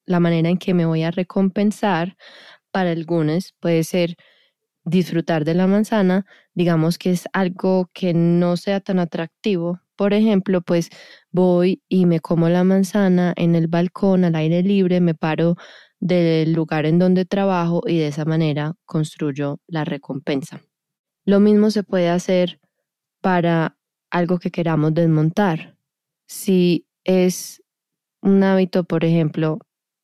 la 0.06 0.20
manera 0.20 0.48
en 0.48 0.59
que 0.59 0.74
me 0.74 0.87
voy 0.87 1.02
a 1.02 1.11
recompensar. 1.11 2.16
Para 2.70 2.92
algunos 2.92 3.54
puede 3.61 3.85
ser 3.85 4.16
disfrutar 4.85 5.44
de 5.44 5.54
la 5.54 5.66
manzana, 5.66 6.26
digamos 6.54 6.98
que 6.98 7.11
es 7.11 7.28
algo 7.33 7.90
que 7.92 8.14
no 8.14 8.56
sea 8.56 8.80
tan 8.80 8.98
atractivo. 8.98 9.80
Por 9.96 10.14
ejemplo, 10.14 10.62
pues 10.62 10.90
voy 11.30 11.83
y 11.88 12.06
me 12.06 12.20
como 12.20 12.48
la 12.48 12.64
manzana 12.64 13.35
en 13.37 13.54
el 13.54 13.68
balcón 13.68 14.24
al 14.24 14.35
aire 14.37 14.62
libre, 14.62 15.00
me 15.00 15.14
paro 15.14 15.56
del 16.00 16.52
lugar 16.52 16.87
en 16.87 16.98
donde 16.98 17.26
trabajo 17.26 17.83
y 17.87 17.98
de 17.98 18.09
esa 18.09 18.24
manera 18.24 18.74
construyo 18.87 19.61
la 19.66 19.85
recompensa. 19.85 20.62
Lo 21.26 21.40
mismo 21.40 21.70
se 21.70 21.83
puede 21.83 22.09
hacer 22.09 22.61
para 23.20 23.76
algo 24.11 24.38
que 24.38 24.50
queramos 24.50 24.94
desmontar 24.94 25.76
si 26.31 26.87
es 27.03 27.61
un 28.23 28.45
hábito, 28.45 28.85
por 28.85 29.05
ejemplo, 29.05 29.59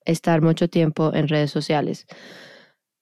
estar 0.05 0.43
mucho 0.43 0.69
tiempo 0.69 1.13
en 1.15 1.29
redes 1.29 1.53
sociales. 1.53 2.05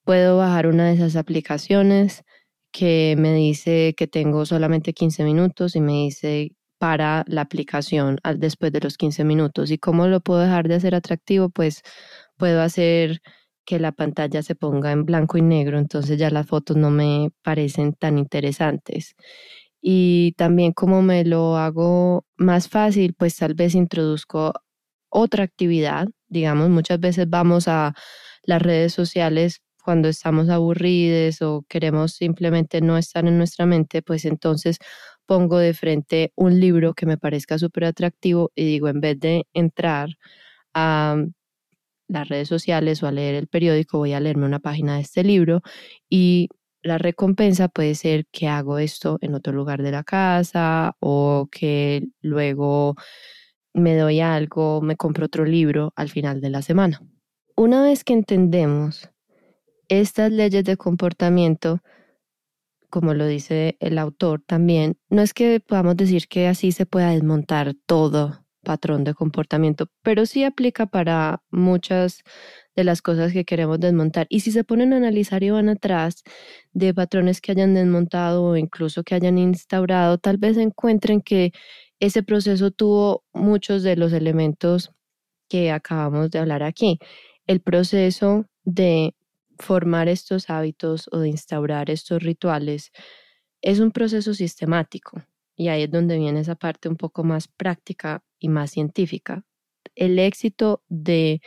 Puedo 0.05 0.37
bajar 0.37 0.67
una 0.67 0.89
de 0.89 0.95
esas 0.95 1.17
aplicaciones 1.17 2.23
que 2.71 3.17
me 3.19 3.33
dice 3.33 3.95
que 3.97 4.07
tengo 4.07 4.45
solamente 4.45 4.93
15 4.93 5.25
minutos 5.25 5.75
y 5.75 5.81
me 5.81 5.93
dice 5.93 6.53
para 6.79 7.25
la 7.27 7.41
aplicación 7.41 8.19
después 8.37 8.73
de 8.73 8.81
los 8.81 8.99
15 8.99 9.25
minutos. 9.25 9.71
¿Y 9.71 9.79
cómo 9.79 10.07
lo 10.07 10.21
puedo 10.21 10.41
dejar 10.41 10.69
de 10.69 10.75
hacer 10.75 10.95
atractivo? 10.95 11.49
Pues 11.49 11.81
puedo 12.37 12.61
hacer 12.61 13.23
que 13.65 13.79
la 13.79 13.93
pantalla 13.93 14.43
se 14.43 14.55
ponga 14.55 14.93
en 14.93 15.07
blanco 15.07 15.39
y 15.39 15.43
negro, 15.43 15.79
entonces 15.79 16.19
ya 16.19 16.29
las 16.29 16.47
fotos 16.47 16.77
no 16.77 16.91
me 16.91 17.31
parecen 17.43 17.95
tan 17.95 18.19
interesantes 18.19 19.17
y 19.87 20.33
también 20.38 20.73
como 20.73 21.03
me 21.03 21.25
lo 21.27 21.59
hago 21.59 22.25
más 22.38 22.68
fácil, 22.70 23.14
pues 23.14 23.37
tal 23.37 23.53
vez 23.55 23.75
introduzco 23.75 24.55
otra 25.11 25.44
actividad. 25.44 26.09
Digamos, 26.29 26.70
muchas 26.70 27.01
veces 27.01 27.29
vamos 27.29 27.68
a 27.68 27.94
las 28.44 28.62
redes 28.62 28.94
sociales 28.94 29.61
cuando 29.85 30.09
estamos 30.09 30.49
aburridos 30.49 31.42
o 31.42 31.64
queremos 31.68 32.12
simplemente 32.14 32.81
no 32.81 32.97
estar 32.97 33.27
en 33.27 33.37
nuestra 33.37 33.66
mente, 33.66 34.01
pues 34.03 34.25
entonces 34.25 34.79
pongo 35.27 35.59
de 35.59 35.75
frente 35.75 36.33
un 36.35 36.61
libro 36.61 36.94
que 36.94 37.05
me 37.07 37.18
parezca 37.18 37.59
súper 37.59 37.85
atractivo 37.85 38.53
y 38.55 38.64
digo, 38.64 38.88
en 38.88 39.01
vez 39.03 39.20
de 39.20 39.47
entrar 39.53 40.09
a 40.75 41.16
las 42.09 42.29
redes 42.29 42.49
sociales 42.49 43.03
o 43.03 43.07
a 43.07 43.12
leer 43.12 43.35
el 43.35 43.49
periódico, 43.49 43.99
voy 43.99 44.14
a 44.14 44.20
leerme 44.20 44.47
una 44.47 44.61
página 44.61 44.97
de 44.97 45.03
este 45.03 45.25
libro 45.25 45.62
y 46.11 46.49
la 46.85 46.99
recompensa 46.99 47.68
puede 47.68 47.94
ser 47.94 48.27
que 48.31 48.47
hago 48.47 48.79
esto 48.79 49.18
en 49.23 49.35
otro 49.35 49.53
lugar 49.53 49.83
de 49.83 49.90
la 49.90 50.05
casa 50.05 50.94
o 51.01 51.49
que 51.51 52.07
luego 52.20 52.94
me 53.73 53.97
doy 53.97 54.20
algo, 54.20 54.83
me 54.83 54.97
compro 54.97 55.27
otro 55.27 55.44
libro 55.44 55.92
al 55.97 56.11
final 56.11 56.40
de 56.40 56.51
la 56.51 56.62
semana. 56.62 57.03
Una 57.57 57.83
vez 57.83 58.05
que 58.05 58.12
entendemos 58.12 59.11
estas 59.88 60.31
leyes 60.31 60.64
de 60.64 60.77
comportamiento, 60.77 61.81
como 62.90 63.14
lo 63.14 63.27
dice 63.27 63.77
el 63.81 63.99
autor 63.99 64.42
también, 64.47 64.99
no 65.09 65.23
es 65.23 65.33
que 65.33 65.61
podamos 65.61 65.97
decir 65.97 66.29
que 66.29 66.47
así 66.47 66.70
se 66.70 66.85
pueda 66.85 67.11
desmontar 67.11 67.75
todo 67.87 68.44
patrón 68.64 69.05
de 69.05 69.14
comportamiento, 69.14 69.88
pero 70.03 70.27
sí 70.27 70.44
aplica 70.44 70.87
para 70.87 71.42
muchas 71.50 72.22
de 72.77 72.85
las 72.85 73.03
cosas 73.03 73.33
que 73.33 73.44
queremos 73.44 73.79
desmontar. 73.81 74.27
Y 74.31 74.40
si 74.40 74.50
se 74.53 74.64
ponen 74.64 74.92
a 74.92 74.96
analizar 74.96 75.42
y 75.44 75.50
van 75.50 75.68
atrás 75.68 76.24
de 76.72 76.92
patrones 76.94 77.40
que 77.40 77.53
hayan 77.53 77.74
desmontado 77.74 78.44
o 78.44 78.57
incluso 78.57 79.05
que 79.05 79.14
hayan 79.14 79.38
instaurado, 79.38 80.18
tal 80.18 80.38
vez 80.38 80.57
encuentren 80.57 81.20
que 81.20 81.53
ese 82.00 82.22
proceso 82.22 82.70
tuvo 82.72 83.24
muchos 83.33 83.83
de 83.83 83.96
los 83.96 84.12
elementos 84.12 84.90
que 85.48 85.70
acabamos 85.70 86.31
de 86.31 86.40
hablar 86.40 86.62
aquí. 86.62 86.98
El 87.46 87.61
proceso 87.61 88.46
de 88.64 89.14
formar 89.59 90.09
estos 90.09 90.50
hábitos 90.50 91.09
o 91.12 91.18
de 91.20 91.29
instaurar 91.29 91.90
estos 91.90 92.22
rituales 92.22 92.90
es 93.62 93.79
un 93.81 93.92
proceso 93.92 94.35
sistemático 94.35 95.22
y 95.57 95.69
ahí 95.69 95.85
es 95.85 95.90
donde 95.90 96.19
viene 96.19 96.40
esa 96.40 96.55
parte 96.55 96.88
un 96.88 96.97
poco 96.97 97.25
más 97.25 97.49
práctica 97.49 98.23
y 98.38 98.49
más 98.49 98.71
científica. 98.71 99.45
El 99.95 100.19
éxito 100.19 100.83
de 100.88 101.40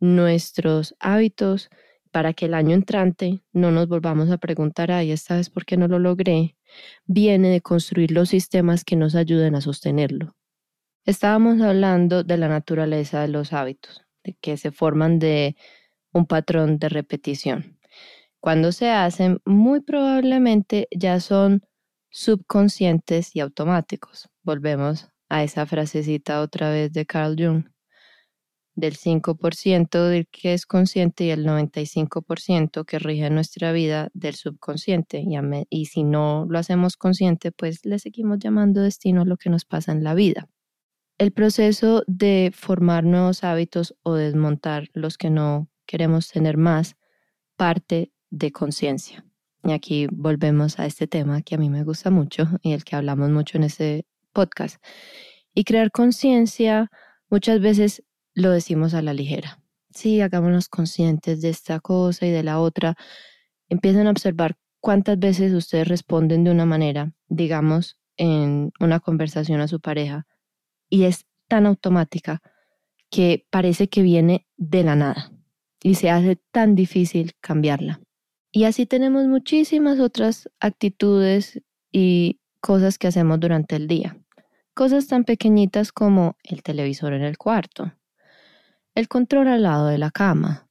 nuestros 0.00 0.94
hábitos 1.00 1.70
para 2.10 2.32
que 2.32 2.46
el 2.46 2.54
año 2.54 2.74
entrante 2.74 3.42
no 3.52 3.70
nos 3.70 3.88
volvamos 3.88 4.30
a 4.30 4.38
preguntar, 4.38 4.90
ay, 4.90 5.12
esta 5.12 5.36
vez 5.36 5.50
por 5.50 5.64
qué 5.64 5.76
no 5.76 5.88
lo 5.88 5.98
logré, 5.98 6.56
viene 7.06 7.48
de 7.50 7.60
construir 7.60 8.12
los 8.12 8.30
sistemas 8.30 8.84
que 8.84 8.96
nos 8.96 9.14
ayuden 9.14 9.54
a 9.54 9.60
sostenerlo. 9.60 10.34
Estábamos 11.04 11.60
hablando 11.60 12.24
de 12.24 12.36
la 12.36 12.48
naturaleza 12.48 13.22
de 13.22 13.28
los 13.28 13.52
hábitos, 13.52 14.04
de 14.24 14.36
que 14.40 14.56
se 14.56 14.70
forman 14.70 15.18
de 15.18 15.56
un 16.12 16.26
patrón 16.26 16.78
de 16.78 16.88
repetición. 16.88 17.78
Cuando 18.40 18.72
se 18.72 18.90
hacen, 18.90 19.40
muy 19.44 19.80
probablemente 19.80 20.88
ya 20.90 21.20
son 21.20 21.62
subconscientes 22.18 23.36
y 23.36 23.40
automáticos. 23.40 24.28
Volvemos 24.42 25.08
a 25.28 25.44
esa 25.44 25.66
frasecita 25.66 26.40
otra 26.40 26.68
vez 26.70 26.92
de 26.92 27.06
Carl 27.06 27.36
Jung 27.38 27.64
del 28.74 28.96
5% 28.96 30.08
del 30.08 30.26
que 30.28 30.52
es 30.52 30.66
consciente 30.66 31.24
y 31.24 31.30
el 31.30 31.44
95% 31.44 32.84
que 32.84 32.98
rige 32.98 33.30
nuestra 33.30 33.70
vida 33.72 34.08
del 34.14 34.34
subconsciente. 34.34 35.20
Y, 35.20 35.36
y, 35.70 35.86
si 35.86 36.02
no 36.02 36.46
lo 36.48 36.58
hacemos 36.58 36.96
consciente, 36.96 37.52
pues 37.52 37.84
le 37.84 37.98
seguimos 37.98 38.38
llamando 38.38 38.80
destino 38.80 39.22
a 39.22 39.24
lo 39.24 39.36
que 39.36 39.50
nos 39.50 39.64
pasa 39.64 39.92
en 39.92 40.02
la 40.02 40.14
vida. 40.14 40.48
El 41.18 41.32
proceso 41.32 42.02
de 42.06 42.52
formar 42.54 43.04
nuevos 43.04 43.42
hábitos 43.44 43.96
o 44.02 44.14
desmontar 44.14 44.88
los 44.92 45.18
que 45.18 45.30
no 45.30 45.68
queremos 45.86 46.28
tener 46.28 46.56
más 46.56 46.96
parte 47.56 48.12
de 48.30 48.52
conciencia. 48.52 49.27
Y 49.68 49.72
aquí 49.72 50.06
volvemos 50.10 50.78
a 50.78 50.86
este 50.86 51.06
tema 51.06 51.42
que 51.42 51.54
a 51.54 51.58
mí 51.58 51.68
me 51.68 51.84
gusta 51.84 52.08
mucho 52.08 52.48
y 52.62 52.72
el 52.72 52.84
que 52.84 52.96
hablamos 52.96 53.28
mucho 53.28 53.58
en 53.58 53.64
este 53.64 54.06
podcast. 54.32 54.82
Y 55.52 55.64
crear 55.64 55.90
conciencia 55.90 56.90
muchas 57.28 57.60
veces 57.60 58.02
lo 58.32 58.50
decimos 58.50 58.94
a 58.94 59.02
la 59.02 59.12
ligera. 59.12 59.60
Sí, 59.90 60.22
hagámonos 60.22 60.70
conscientes 60.70 61.42
de 61.42 61.50
esta 61.50 61.80
cosa 61.80 62.24
y 62.24 62.30
de 62.30 62.42
la 62.42 62.60
otra. 62.60 62.94
Empiezan 63.68 64.06
a 64.06 64.10
observar 64.10 64.56
cuántas 64.80 65.18
veces 65.18 65.52
ustedes 65.52 65.86
responden 65.86 66.44
de 66.44 66.50
una 66.50 66.64
manera, 66.64 67.12
digamos, 67.28 67.98
en 68.16 68.72
una 68.80 69.00
conversación 69.00 69.60
a 69.60 69.68
su 69.68 69.80
pareja, 69.80 70.26
y 70.88 71.04
es 71.04 71.26
tan 71.46 71.66
automática 71.66 72.40
que 73.10 73.46
parece 73.50 73.90
que 73.90 74.00
viene 74.00 74.46
de 74.56 74.82
la 74.82 74.96
nada 74.96 75.30
y 75.82 75.96
se 75.96 76.08
hace 76.08 76.36
tan 76.52 76.74
difícil 76.74 77.34
cambiarla. 77.40 78.00
Y 78.50 78.64
así 78.64 78.86
tenemos 78.86 79.26
muchísimas 79.26 80.00
otras 80.00 80.48
actitudes 80.60 81.60
y 81.92 82.40
cosas 82.60 82.98
que 82.98 83.06
hacemos 83.06 83.40
durante 83.40 83.76
el 83.76 83.88
día. 83.88 84.16
Cosas 84.74 85.06
tan 85.06 85.24
pequeñitas 85.24 85.92
como 85.92 86.36
el 86.44 86.62
televisor 86.62 87.12
en 87.12 87.22
el 87.22 87.36
cuarto, 87.36 87.92
el 88.94 89.08
control 89.08 89.48
al 89.48 89.62
lado 89.64 89.88
de 89.88 89.98
la 89.98 90.10
cama, 90.10 90.68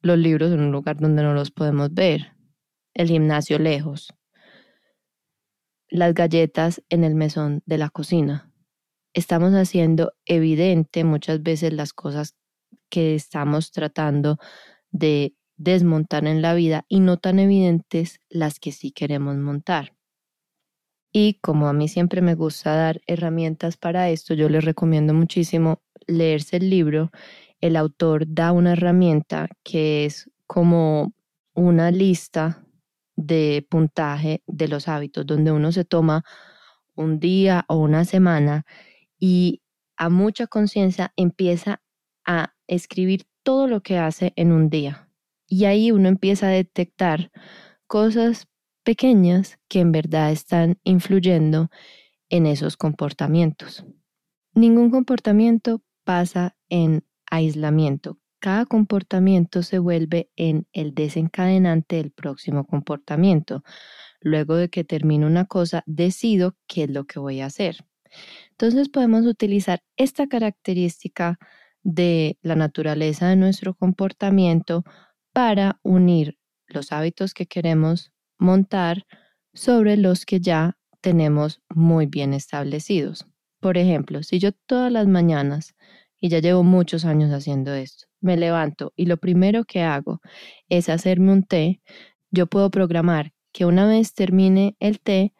los 0.00 0.18
libros 0.18 0.52
en 0.52 0.60
un 0.60 0.72
lugar 0.72 0.98
donde 0.98 1.22
no 1.22 1.34
los 1.34 1.50
podemos 1.50 1.92
ver, 1.94 2.32
el 2.94 3.08
gimnasio 3.08 3.58
lejos, 3.58 4.12
las 5.88 6.12
galletas 6.14 6.82
en 6.88 7.04
el 7.04 7.14
mesón 7.14 7.62
de 7.64 7.78
la 7.78 7.90
cocina. 7.90 8.52
Estamos 9.12 9.52
haciendo 9.54 10.12
evidente 10.26 11.04
muchas 11.04 11.42
veces 11.42 11.72
las 11.72 11.92
cosas 11.92 12.34
que 12.90 13.14
estamos 13.14 13.70
tratando 13.70 14.38
de 14.90 15.34
desmontar 15.56 16.26
en 16.26 16.42
la 16.42 16.54
vida 16.54 16.84
y 16.88 17.00
no 17.00 17.16
tan 17.16 17.38
evidentes 17.38 18.20
las 18.28 18.58
que 18.60 18.72
sí 18.72 18.90
queremos 18.90 19.36
montar. 19.36 19.94
Y 21.12 21.34
como 21.40 21.68
a 21.68 21.72
mí 21.72 21.88
siempre 21.88 22.22
me 22.22 22.34
gusta 22.34 22.74
dar 22.74 23.00
herramientas 23.06 23.76
para 23.76 24.10
esto, 24.10 24.34
yo 24.34 24.48
les 24.48 24.64
recomiendo 24.64 25.14
muchísimo 25.14 25.80
leerse 26.06 26.56
el 26.56 26.70
libro 26.70 27.10
el 27.64 27.76
autor 27.76 28.26
da 28.28 28.52
una 28.52 28.72
herramienta 28.72 29.48
que 29.62 30.04
es 30.04 30.30
como 30.46 31.14
una 31.54 31.90
lista 31.90 32.62
de 33.16 33.66
puntaje 33.70 34.42
de 34.46 34.68
los 34.68 34.86
hábitos, 34.86 35.24
donde 35.24 35.50
uno 35.50 35.72
se 35.72 35.86
toma 35.86 36.24
un 36.94 37.20
día 37.20 37.64
o 37.68 37.76
una 37.78 38.04
semana 38.04 38.66
y 39.18 39.62
a 39.96 40.10
mucha 40.10 40.46
conciencia 40.46 41.14
empieza 41.16 41.80
a 42.26 42.52
escribir 42.66 43.24
todo 43.42 43.66
lo 43.66 43.82
que 43.82 43.96
hace 43.96 44.34
en 44.36 44.52
un 44.52 44.68
día. 44.68 45.08
Y 45.46 45.64
ahí 45.66 45.90
uno 45.90 46.08
empieza 46.08 46.48
a 46.48 46.50
detectar 46.50 47.30
cosas 47.86 48.48
pequeñas 48.82 49.58
que 49.68 49.80
en 49.80 49.92
verdad 49.92 50.30
están 50.30 50.78
influyendo 50.84 51.70
en 52.28 52.46
esos 52.46 52.76
comportamientos. 52.76 53.84
Ningún 54.54 54.90
comportamiento 54.90 55.82
pasa 56.04 56.56
en 56.68 57.04
aislamiento. 57.30 58.18
Cada 58.38 58.66
comportamiento 58.66 59.62
se 59.62 59.78
vuelve 59.78 60.30
en 60.36 60.66
el 60.72 60.94
desencadenante 60.94 61.96
del 61.96 62.10
próximo 62.10 62.66
comportamiento. 62.66 63.64
Luego 64.20 64.56
de 64.56 64.68
que 64.68 64.84
termino 64.84 65.26
una 65.26 65.46
cosa, 65.46 65.82
decido 65.86 66.56
qué 66.66 66.84
es 66.84 66.90
lo 66.90 67.04
que 67.04 67.18
voy 67.18 67.40
a 67.40 67.46
hacer. 67.46 67.84
Entonces 68.50 68.88
podemos 68.88 69.26
utilizar 69.26 69.82
esta 69.96 70.26
característica 70.26 71.38
de 71.82 72.38
la 72.42 72.54
naturaleza 72.54 73.28
de 73.28 73.36
nuestro 73.36 73.74
comportamiento 73.74 74.84
para 75.34 75.80
unir 75.82 76.38
los 76.66 76.92
hábitos 76.92 77.34
que 77.34 77.46
queremos 77.46 78.12
montar 78.38 79.04
sobre 79.52 79.98
los 79.98 80.24
que 80.24 80.40
ya 80.40 80.78
tenemos 81.02 81.60
muy 81.68 82.06
bien 82.06 82.32
establecidos. 82.32 83.26
Por 83.60 83.76
ejemplo, 83.76 84.22
si 84.22 84.38
yo 84.38 84.52
todas 84.52 84.90
las 84.90 85.06
mañanas 85.06 85.74
y 86.24 86.30
ya 86.30 86.38
llevo 86.38 86.62
muchos 86.62 87.04
años 87.04 87.30
haciendo 87.32 87.74
esto. 87.74 88.06
Me 88.22 88.38
levanto 88.38 88.94
y 88.96 89.04
lo 89.04 89.18
primero 89.18 89.64
que 89.66 89.82
hago 89.82 90.22
es 90.70 90.88
hacerme 90.88 91.32
un 91.32 91.42
té. 91.42 91.82
Yo 92.30 92.46
puedo 92.46 92.70
programar 92.70 93.34
que 93.52 93.66
una 93.66 93.86
vez 93.86 94.14
termine 94.14 94.74
el 94.80 95.00
té, 95.00 95.34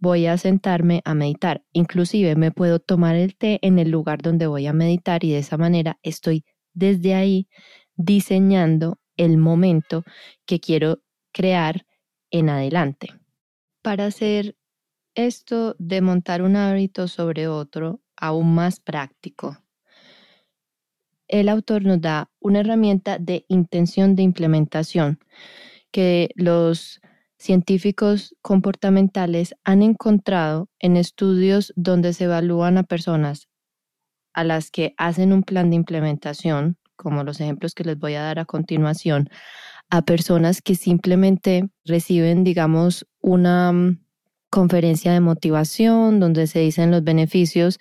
voy 0.00 0.26
a 0.26 0.36
sentarme 0.36 1.02
a 1.04 1.14
meditar. 1.14 1.62
Inclusive 1.72 2.34
me 2.34 2.50
puedo 2.50 2.80
tomar 2.80 3.14
el 3.14 3.36
té 3.36 3.60
en 3.62 3.78
el 3.78 3.90
lugar 3.90 4.20
donde 4.20 4.48
voy 4.48 4.66
a 4.66 4.72
meditar 4.72 5.22
y 5.22 5.30
de 5.30 5.38
esa 5.38 5.56
manera 5.56 5.98
estoy 6.02 6.44
desde 6.72 7.14
ahí 7.14 7.48
diseñando 7.98 8.98
el 9.18 9.36
momento 9.36 10.04
que 10.46 10.60
quiero 10.60 11.00
crear 11.32 11.84
en 12.30 12.48
adelante. 12.48 13.08
Para 13.82 14.06
hacer 14.06 14.56
esto 15.14 15.76
de 15.78 16.00
montar 16.00 16.42
un 16.42 16.56
hábito 16.56 17.08
sobre 17.08 17.48
otro 17.48 18.00
aún 18.16 18.54
más 18.54 18.80
práctico, 18.80 19.58
el 21.26 21.50
autor 21.50 21.84
nos 21.84 22.00
da 22.00 22.30
una 22.40 22.60
herramienta 22.60 23.18
de 23.18 23.44
intención 23.48 24.14
de 24.14 24.22
implementación 24.22 25.18
que 25.92 26.30
los 26.36 27.00
científicos 27.38 28.34
comportamentales 28.42 29.54
han 29.64 29.82
encontrado 29.82 30.68
en 30.80 30.96
estudios 30.96 31.72
donde 31.76 32.12
se 32.12 32.24
evalúan 32.24 32.78
a 32.78 32.84
personas 32.84 33.48
a 34.34 34.44
las 34.44 34.70
que 34.70 34.94
hacen 34.98 35.32
un 35.32 35.42
plan 35.42 35.70
de 35.70 35.76
implementación, 35.76 36.77
como 36.98 37.24
los 37.24 37.40
ejemplos 37.40 37.74
que 37.74 37.84
les 37.84 37.98
voy 37.98 38.14
a 38.14 38.22
dar 38.22 38.38
a 38.38 38.44
continuación, 38.44 39.30
a 39.88 40.02
personas 40.02 40.60
que 40.60 40.74
simplemente 40.74 41.70
reciben, 41.86 42.44
digamos, 42.44 43.06
una 43.20 43.72
mm, 43.72 44.00
conferencia 44.50 45.12
de 45.12 45.20
motivación 45.20 46.20
donde 46.20 46.46
se 46.46 46.60
dicen 46.60 46.90
los 46.90 47.04
beneficios 47.04 47.78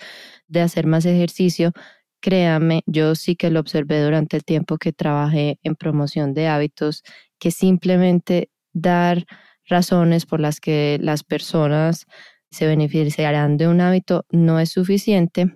de 0.47 0.62
hacer 0.62 0.88
más 0.88 1.06
ejercicio, 1.06 1.73
Créame, 2.19 2.82
yo 2.88 3.15
sí 3.15 3.36
que 3.36 3.51
lo 3.51 3.60
observé 3.60 4.03
durante 4.03 4.38
el 4.38 4.43
tiempo 4.43 4.77
que 4.77 4.91
trabajé 4.91 5.60
en 5.63 5.75
promoción 5.75 6.34
de 6.34 6.47
hábitos, 6.47 7.03
que 7.39 7.51
simplemente 7.51 8.49
dar 8.73 9.25
razones 9.65 10.25
por 10.25 10.39
las 10.39 10.60
que 10.60 10.97
las 11.01 11.23
personas 11.23 12.06
se 12.49 12.65
beneficiarán 12.65 13.58
de 13.58 13.67
un 13.67 13.82
hábito 13.82 14.25
no 14.32 14.60
es 14.60 14.71
suficiente. 14.71 15.56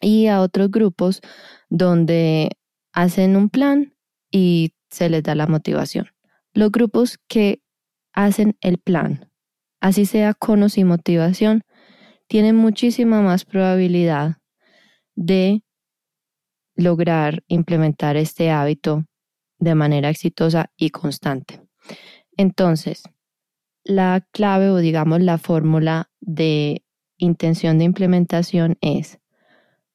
Y 0.00 0.28
a 0.28 0.40
otros 0.40 0.70
grupos 0.70 1.20
donde 1.68 2.50
hacen 2.92 3.36
un 3.36 3.48
plan 3.48 3.94
y 4.30 4.74
se 4.90 5.08
les 5.10 5.22
da 5.22 5.34
la 5.34 5.46
motivación. 5.46 6.08
Los 6.54 6.70
grupos 6.70 7.18
que 7.28 7.62
hacen 8.12 8.56
el 8.60 8.78
plan, 8.78 9.30
así 9.80 10.06
sea 10.06 10.34
con 10.34 10.62
o 10.62 10.68
sin 10.68 10.86
motivación, 10.86 11.62
tienen 12.28 12.56
muchísima 12.56 13.22
más 13.22 13.44
probabilidad 13.44 14.38
de 15.14 15.62
lograr 16.74 17.42
implementar 17.48 18.16
este 18.16 18.50
hábito 18.50 19.04
de 19.58 19.74
manera 19.74 20.08
exitosa 20.08 20.70
y 20.76 20.90
constante. 20.90 21.60
Entonces, 22.36 23.02
la 23.84 24.26
clave 24.32 24.70
o 24.70 24.78
digamos 24.78 25.20
la 25.20 25.38
fórmula 25.38 26.10
de 26.20 26.84
intención 27.18 27.78
de 27.78 27.84
implementación 27.84 28.76
es 28.80 29.18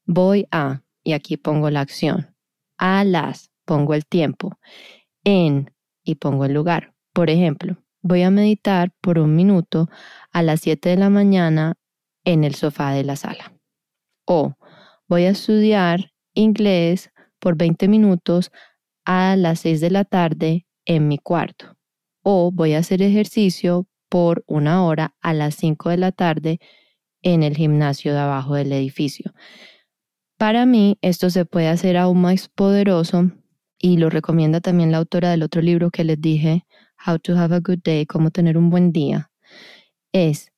voy 0.05 0.47
a, 0.51 0.83
y 1.03 1.13
aquí 1.13 1.37
pongo 1.37 1.69
la 1.69 1.81
acción, 1.81 2.35
a 2.77 3.03
las, 3.03 3.51
pongo 3.65 3.93
el 3.93 4.05
tiempo, 4.05 4.57
en, 5.23 5.73
y 6.03 6.15
pongo 6.15 6.45
el 6.45 6.53
lugar. 6.53 6.93
Por 7.13 7.29
ejemplo, 7.29 7.77
voy 8.01 8.21
a 8.23 8.31
meditar 8.31 8.91
por 9.01 9.19
un 9.19 9.35
minuto 9.35 9.89
a 10.31 10.43
las 10.43 10.61
7 10.61 10.89
de 10.89 10.97
la 10.97 11.09
mañana 11.09 11.75
en 12.23 12.43
el 12.43 12.55
sofá 12.55 12.91
de 12.91 13.03
la 13.03 13.15
sala. 13.15 13.53
O 14.25 14.53
voy 15.07 15.25
a 15.25 15.31
estudiar 15.31 16.11
inglés 16.33 17.11
por 17.39 17.55
20 17.55 17.87
minutos 17.87 18.51
a 19.05 19.35
las 19.35 19.61
6 19.61 19.81
de 19.81 19.89
la 19.89 20.05
tarde 20.05 20.65
en 20.85 21.07
mi 21.07 21.17
cuarto. 21.17 21.77
O 22.23 22.51
voy 22.51 22.73
a 22.73 22.79
hacer 22.79 23.01
ejercicio 23.01 23.87
por 24.09 24.43
una 24.47 24.85
hora 24.85 25.15
a 25.21 25.33
las 25.33 25.55
5 25.55 25.89
de 25.89 25.97
la 25.97 26.11
tarde 26.11 26.59
en 27.21 27.43
el 27.43 27.55
gimnasio 27.55 28.13
de 28.13 28.19
abajo 28.19 28.55
del 28.55 28.71
edificio. 28.71 29.33
Para 30.37 30.67
mí 30.67 30.99
esto 31.01 31.31
se 31.31 31.45
puede 31.45 31.67
hacer 31.67 31.97
aún 31.97 32.21
más 32.21 32.47
poderoso 32.47 33.31
y 33.79 33.97
lo 33.97 34.11
recomienda 34.11 34.61
también 34.61 34.91
la 34.91 34.99
autora 34.99 35.31
del 35.31 35.41
otro 35.41 35.63
libro 35.63 35.89
que 35.89 36.03
les 36.03 36.21
dije, 36.21 36.65
How 37.05 37.17
to 37.17 37.35
Have 37.35 37.55
a 37.55 37.59
Good 37.59 37.79
Day, 37.83 38.05
cómo 38.05 38.29
tener 38.29 38.55
un 38.55 38.69
buen 38.69 38.91
día. 38.91 39.31
Es, 40.11 40.51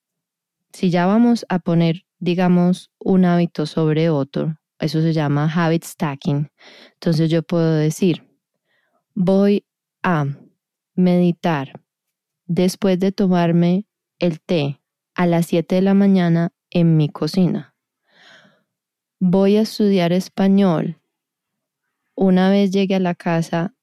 si 0.74 0.90
ya 0.90 1.06
vamos 1.06 1.46
a 1.48 1.60
poner, 1.60 2.04
digamos, 2.20 2.92
un 3.00 3.24
hábito 3.24 3.66
sobre 3.66 4.10
otro, 4.10 4.58
eso 4.80 5.02
se 5.02 5.14
llama 5.14 5.50
habit 5.54 5.86
stacking, 5.86 6.52
entonces 6.96 7.30
yo 7.30 7.42
puedo 7.42 7.74
decir, 7.74 8.28
voy 9.16 9.66
a 10.04 10.26
meditar 10.94 11.82
después 12.46 13.00
de 13.00 13.14
tomarme 13.14 13.86
el 14.20 14.42
té 14.42 14.82
a 15.16 15.26
las 15.26 15.46
7 15.46 15.76
de 15.76 15.82
la 15.82 15.94
mañana 15.94 16.52
en 16.70 16.98
mi 16.98 17.08
cocina. 17.08 17.69
Voy 19.22 19.58
a 19.58 19.62
estudiar 19.64 20.14
español 20.14 20.98
una 22.16 22.50
vez 22.50 22.72
llegue 22.72 22.96
a 22.96 23.00
la 23.02 23.16
casa 23.16 23.76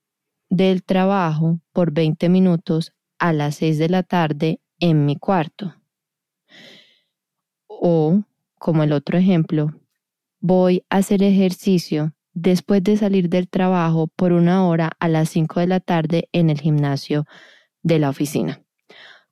del 0.48 0.82
trabajo 0.82 1.60
por 1.74 1.92
20 1.92 2.30
minutos 2.30 2.94
a 3.18 3.34
las 3.34 3.56
6 3.56 3.76
de 3.76 3.90
la 3.90 4.02
tarde 4.02 4.60
en 4.80 5.04
mi 5.04 5.16
cuarto. 5.16 5.74
O, 7.68 8.22
como 8.58 8.82
el 8.82 8.92
otro 8.92 9.18
ejemplo, 9.18 9.78
voy 10.40 10.86
a 10.88 10.96
hacer 10.96 11.22
ejercicio 11.22 12.14
después 12.32 12.82
de 12.82 12.96
salir 12.96 13.28
del 13.28 13.50
trabajo 13.50 14.06
por 14.16 14.32
una 14.32 14.66
hora 14.66 14.92
a 15.00 15.08
las 15.08 15.28
5 15.28 15.60
de 15.60 15.66
la 15.66 15.80
tarde 15.80 16.30
en 16.32 16.48
el 16.48 16.62
gimnasio 16.62 17.26
de 17.82 17.98
la 17.98 18.08
oficina. 18.08 18.62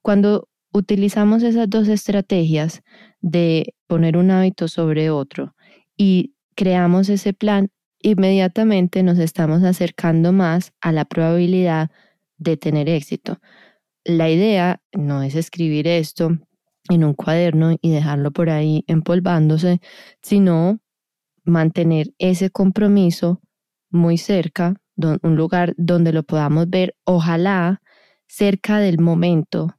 Cuando 0.02 0.50
utilizamos 0.70 1.42
esas 1.42 1.70
dos 1.70 1.88
estrategias 1.88 2.82
de 3.22 3.74
poner 3.86 4.18
un 4.18 4.30
hábito 4.30 4.68
sobre 4.68 5.08
otro 5.08 5.53
y 5.96 6.34
creamos 6.54 7.08
ese 7.08 7.32
plan, 7.32 7.70
inmediatamente 8.00 9.02
nos 9.02 9.18
estamos 9.18 9.62
acercando 9.62 10.32
más 10.32 10.72
a 10.80 10.92
la 10.92 11.04
probabilidad 11.04 11.90
de 12.38 12.56
tener 12.56 12.88
éxito. 12.88 13.38
La 14.04 14.28
idea 14.28 14.82
no 14.92 15.22
es 15.22 15.34
escribir 15.34 15.86
esto 15.86 16.38
en 16.90 17.04
un 17.04 17.14
cuaderno 17.14 17.76
y 17.80 17.90
dejarlo 17.90 18.30
por 18.30 18.50
ahí 18.50 18.84
empolvándose, 18.86 19.80
sino 20.20 20.80
mantener 21.44 22.12
ese 22.18 22.50
compromiso 22.50 23.40
muy 23.90 24.18
cerca, 24.18 24.74
un 24.96 25.36
lugar 25.36 25.74
donde 25.76 26.12
lo 26.12 26.22
podamos 26.22 26.68
ver, 26.68 26.94
ojalá 27.04 27.80
cerca 28.26 28.78
del 28.78 28.98
momento 28.98 29.76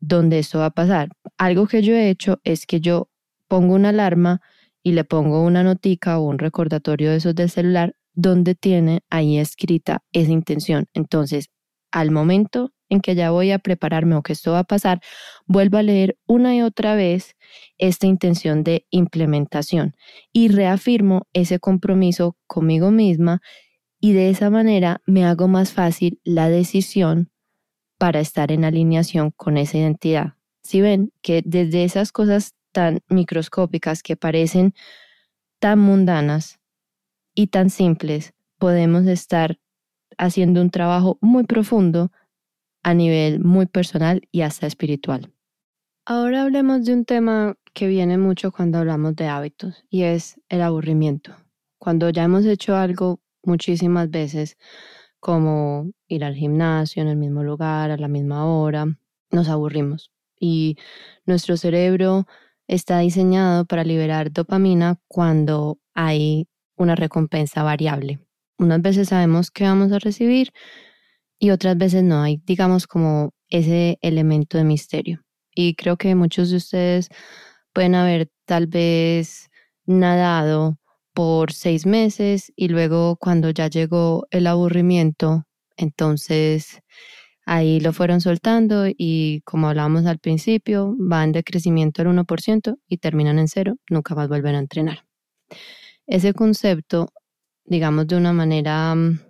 donde 0.00 0.38
esto 0.38 0.58
va 0.58 0.66
a 0.66 0.70
pasar. 0.70 1.08
Algo 1.38 1.66
que 1.66 1.82
yo 1.82 1.94
he 1.94 2.10
hecho 2.10 2.40
es 2.44 2.66
que 2.66 2.80
yo 2.80 3.08
pongo 3.48 3.74
una 3.74 3.90
alarma 3.90 4.42
y 4.84 4.92
le 4.92 5.02
pongo 5.02 5.42
una 5.42 5.64
notica 5.64 6.18
o 6.18 6.28
un 6.28 6.38
recordatorio 6.38 7.10
de 7.10 7.16
esos 7.16 7.34
del 7.34 7.50
celular 7.50 7.96
donde 8.12 8.54
tiene 8.54 9.02
ahí 9.10 9.38
escrita 9.38 10.04
esa 10.12 10.30
intención. 10.30 10.86
Entonces, 10.92 11.50
al 11.90 12.10
momento 12.12 12.72
en 12.90 13.00
que 13.00 13.14
ya 13.14 13.30
voy 13.30 13.50
a 13.50 13.58
prepararme 13.58 14.14
o 14.14 14.22
que 14.22 14.34
esto 14.34 14.52
va 14.52 14.60
a 14.60 14.64
pasar, 14.64 15.00
vuelvo 15.46 15.78
a 15.78 15.82
leer 15.82 16.18
una 16.26 16.54
y 16.54 16.62
otra 16.62 16.94
vez 16.94 17.34
esta 17.78 18.06
intención 18.06 18.62
de 18.62 18.86
implementación 18.90 19.96
y 20.32 20.48
reafirmo 20.48 21.26
ese 21.32 21.58
compromiso 21.58 22.36
conmigo 22.46 22.90
misma 22.90 23.40
y 24.00 24.12
de 24.12 24.28
esa 24.28 24.50
manera 24.50 25.00
me 25.06 25.24
hago 25.24 25.48
más 25.48 25.72
fácil 25.72 26.20
la 26.24 26.50
decisión 26.50 27.30
para 27.96 28.20
estar 28.20 28.52
en 28.52 28.64
alineación 28.64 29.30
con 29.30 29.56
esa 29.56 29.78
identidad. 29.78 30.34
Si 30.62 30.82
ven 30.82 31.10
que 31.22 31.42
desde 31.44 31.84
esas 31.84 32.12
cosas 32.12 32.54
tan 32.74 33.00
microscópicas 33.08 34.02
que 34.02 34.16
parecen 34.16 34.74
tan 35.60 35.78
mundanas 35.78 36.60
y 37.34 37.46
tan 37.46 37.70
simples, 37.70 38.34
podemos 38.58 39.06
estar 39.06 39.58
haciendo 40.18 40.60
un 40.60 40.70
trabajo 40.70 41.16
muy 41.22 41.44
profundo 41.44 42.10
a 42.82 42.92
nivel 42.92 43.40
muy 43.40 43.66
personal 43.66 44.28
y 44.30 44.42
hasta 44.42 44.66
espiritual. 44.66 45.32
Ahora 46.04 46.42
hablemos 46.42 46.84
de 46.84 46.92
un 46.92 47.04
tema 47.06 47.56
que 47.72 47.88
viene 47.88 48.18
mucho 48.18 48.52
cuando 48.52 48.78
hablamos 48.78 49.16
de 49.16 49.28
hábitos 49.28 49.84
y 49.88 50.02
es 50.02 50.38
el 50.50 50.60
aburrimiento. 50.60 51.34
Cuando 51.78 52.10
ya 52.10 52.24
hemos 52.24 52.44
hecho 52.44 52.76
algo 52.76 53.20
muchísimas 53.42 54.10
veces, 54.10 54.58
como 55.18 55.90
ir 56.08 56.24
al 56.24 56.34
gimnasio 56.34 57.02
en 57.02 57.08
el 57.08 57.16
mismo 57.16 57.42
lugar, 57.42 57.90
a 57.90 57.96
la 57.96 58.08
misma 58.08 58.44
hora, 58.46 58.86
nos 59.30 59.48
aburrimos 59.48 60.10
y 60.38 60.76
nuestro 61.24 61.56
cerebro 61.56 62.26
está 62.66 63.00
diseñado 63.00 63.66
para 63.66 63.84
liberar 63.84 64.32
dopamina 64.32 64.98
cuando 65.08 65.78
hay 65.94 66.48
una 66.76 66.94
recompensa 66.94 67.62
variable. 67.62 68.20
Unas 68.58 68.80
veces 68.82 69.08
sabemos 69.08 69.50
que 69.50 69.64
vamos 69.64 69.92
a 69.92 69.98
recibir 69.98 70.52
y 71.38 71.50
otras 71.50 71.76
veces 71.76 72.02
no 72.02 72.22
hay, 72.22 72.40
digamos, 72.44 72.86
como 72.86 73.32
ese 73.48 73.98
elemento 74.00 74.58
de 74.58 74.64
misterio. 74.64 75.22
Y 75.54 75.74
creo 75.74 75.96
que 75.96 76.14
muchos 76.14 76.50
de 76.50 76.56
ustedes 76.56 77.08
pueden 77.72 77.94
haber 77.94 78.30
tal 78.46 78.66
vez 78.66 79.50
nadado 79.86 80.78
por 81.12 81.52
seis 81.52 81.86
meses 81.86 82.52
y 82.56 82.68
luego 82.68 83.16
cuando 83.16 83.50
ya 83.50 83.68
llegó 83.68 84.26
el 84.30 84.46
aburrimiento, 84.46 85.44
entonces 85.76 86.80
ahí 87.46 87.80
lo 87.80 87.92
fueron 87.92 88.20
soltando 88.20 88.86
y 88.86 89.42
como 89.44 89.68
hablábamos 89.68 90.06
al 90.06 90.18
principio, 90.18 90.94
van 90.98 91.32
de 91.32 91.44
crecimiento 91.44 92.02
al 92.02 92.08
1% 92.08 92.78
y 92.88 92.98
terminan 92.98 93.38
en 93.38 93.48
cero, 93.48 93.76
nunca 93.90 94.14
más 94.14 94.28
vuelven 94.28 94.54
a 94.54 94.58
entrenar. 94.58 95.04
Ese 96.06 96.34
concepto, 96.34 97.08
digamos 97.64 98.06
de 98.06 98.16
una 98.16 98.32
manera 98.32 98.94
mm, 98.94 99.20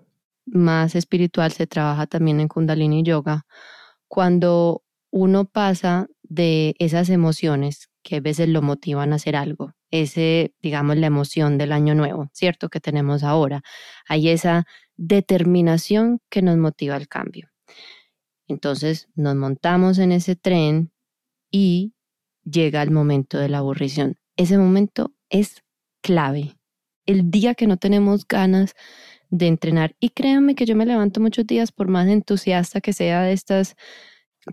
más 0.46 0.94
espiritual, 0.94 1.53
se 1.53 1.66
trabaja 1.66 2.07
también 2.07 2.40
en 2.40 2.48
Kundalini 2.48 3.03
Yoga, 3.03 3.46
cuando 4.09 4.83
uno 5.11 5.44
pasa 5.44 6.09
de 6.22 6.74
esas 6.79 7.09
emociones 7.11 7.90
que 8.03 8.16
a 8.16 8.20
veces 8.20 8.48
lo 8.48 8.62
motivan 8.62 9.12
a 9.12 9.16
hacer 9.16 9.37
algo, 9.37 9.72
ese, 9.90 10.55
digamos, 10.61 10.97
la 10.97 11.07
emoción 11.07 11.59
del 11.59 11.72
año 11.72 11.95
nuevo, 11.95 12.28
¿cierto? 12.32 12.68
Que 12.68 12.80
tenemos 12.80 13.22
ahora. 13.22 13.62
Hay 14.09 14.28
esa 14.28 14.66
determinación 14.97 16.20
que 16.30 16.43
nos 16.43 16.57
motiva 16.59 16.97
al 16.97 17.09
cambio. 17.09 17.53
Entonces 18.49 19.09
nos 19.14 19.36
montamos 19.36 19.99
en 19.99 20.12
ese 20.12 20.36
tren 20.36 20.92
y 21.51 21.95
llega 22.45 22.82
el 22.82 22.90
momento 22.90 23.38
de 23.38 23.49
la 23.49 23.59
aburrición. 23.59 24.16
Ese 24.36 24.59
momento 24.59 25.14
es 25.30 25.62
clave. 26.03 26.57
El 27.07 27.30
día 27.30 27.55
que 27.55 27.66
no 27.66 27.76
tenemos 27.76 28.26
ganas 28.26 28.74
de 29.30 29.49
entrenar. 29.49 29.97
Y 30.01 30.11
créanme 30.11 30.55
que 30.55 30.66
yo 30.66 30.76
me 30.76 30.86
levanto 30.86 31.20
muchos 31.20 31.47
días, 31.47 31.72
por 31.72 31.88
más 31.88 32.09
entusiasta 32.09 32.80
que 32.80 32.92
sea 32.92 33.22
de 33.22 33.32
estas 33.32 33.74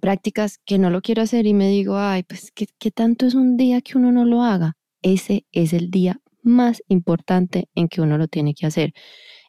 prácticas, 0.02 0.60
que 0.66 0.80
no 0.80 0.90
lo 0.90 1.02
quiero 1.02 1.22
hacer 1.22 1.46
y 1.46 1.54
me 1.54 1.70
digo, 1.70 1.98
ay, 1.98 2.24
pues, 2.24 2.52
¿qué, 2.52 2.68
qué 2.80 2.92
tanto 2.92 3.26
es 3.26 3.36
un 3.36 3.58
día 3.58 3.82
que 3.82 3.98
uno 3.98 4.12
no 4.12 4.26
lo 4.26 4.42
haga? 4.44 4.78
Ese 5.02 5.46
es 5.52 5.74
el 5.74 5.92
día 5.92 6.20
más 6.44 6.82
importante 6.88 7.70
en 7.76 7.88
que 7.90 8.02
uno 8.02 8.18
lo 8.18 8.28
tiene 8.28 8.54
que 8.54 8.66
hacer. 8.66 8.94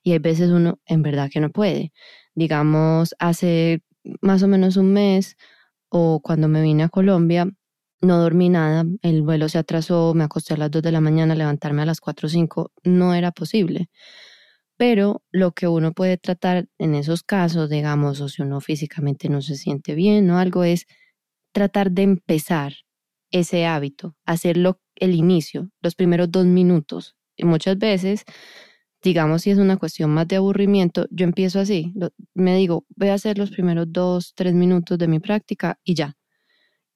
Y 0.03 0.13
hay 0.13 0.19
veces 0.19 0.51
uno 0.51 0.81
en 0.87 1.03
verdad 1.03 1.31
que 1.33 1.41
no 1.41 1.51
puede. 1.51 1.93
Digamos, 2.35 3.15
hace 3.19 3.83
más 4.21 4.43
o 4.43 4.49
menos 4.49 4.77
un 4.77 4.93
mes 4.93 5.37
o 5.91 6.21
cuando 6.23 6.49
me 6.49 6.63
vine 6.63 6.85
a 6.85 6.89
Colombia, 6.91 7.49
no 8.03 8.19
dormí 8.21 8.49
nada, 8.51 8.85
el 9.03 9.23
vuelo 9.23 9.49
se 9.49 9.59
atrasó, 9.59 10.15
me 10.15 10.25
acosté 10.25 10.55
a 10.55 10.57
las 10.59 10.71
2 10.71 10.83
de 10.83 10.93
la 10.93 11.01
mañana, 11.01 11.35
levantarme 11.37 11.83
a 11.83 11.87
las 11.87 12.01
4 12.01 12.27
o 12.29 12.31
5, 12.31 12.73
no 12.85 13.15
era 13.15 13.33
posible. 13.33 13.89
Pero 14.79 15.23
lo 15.31 15.53
que 15.53 15.69
uno 15.69 15.93
puede 15.93 16.17
tratar 16.19 16.67
en 16.79 16.95
esos 16.95 17.23
casos, 17.23 17.71
digamos, 17.71 18.21
o 18.21 18.29
si 18.29 18.43
uno 18.43 18.61
físicamente 18.61 19.29
no 19.29 19.43
se 19.43 19.57
siente 19.57 19.95
bien 19.95 20.31
o 20.31 20.39
algo, 20.39 20.65
es 20.65 20.87
tratar 21.53 21.93
de 21.93 22.03
empezar 22.03 22.75
ese 23.31 23.67
hábito, 23.67 24.17
hacerlo 24.27 24.81
el 24.97 25.15
inicio, 25.15 25.71
los 25.83 25.95
primeros 25.95 26.31
dos 26.31 26.47
minutos, 26.47 27.17
Y 27.37 27.45
muchas 27.47 27.79
veces, 27.79 28.25
digamos, 29.03 29.43
si 29.43 29.51
es 29.51 29.59
una 29.59 29.77
cuestión 29.77 30.11
más 30.11 30.29
de 30.29 30.37
aburrimiento, 30.37 31.07
yo 31.11 31.25
empiezo 31.25 31.61
así, 31.61 31.93
me 32.35 32.57
digo, 32.57 32.85
voy 32.97 33.09
a 33.09 33.15
hacer 33.15 33.39
los 33.39 33.51
primeros 33.51 33.87
dos, 33.91 34.33
tres 34.35 34.55
minutos 34.55 34.99
de 34.99 35.09
mi 35.09 35.21
práctica 35.21 35.79
y 35.85 35.95
ya. 35.95 36.15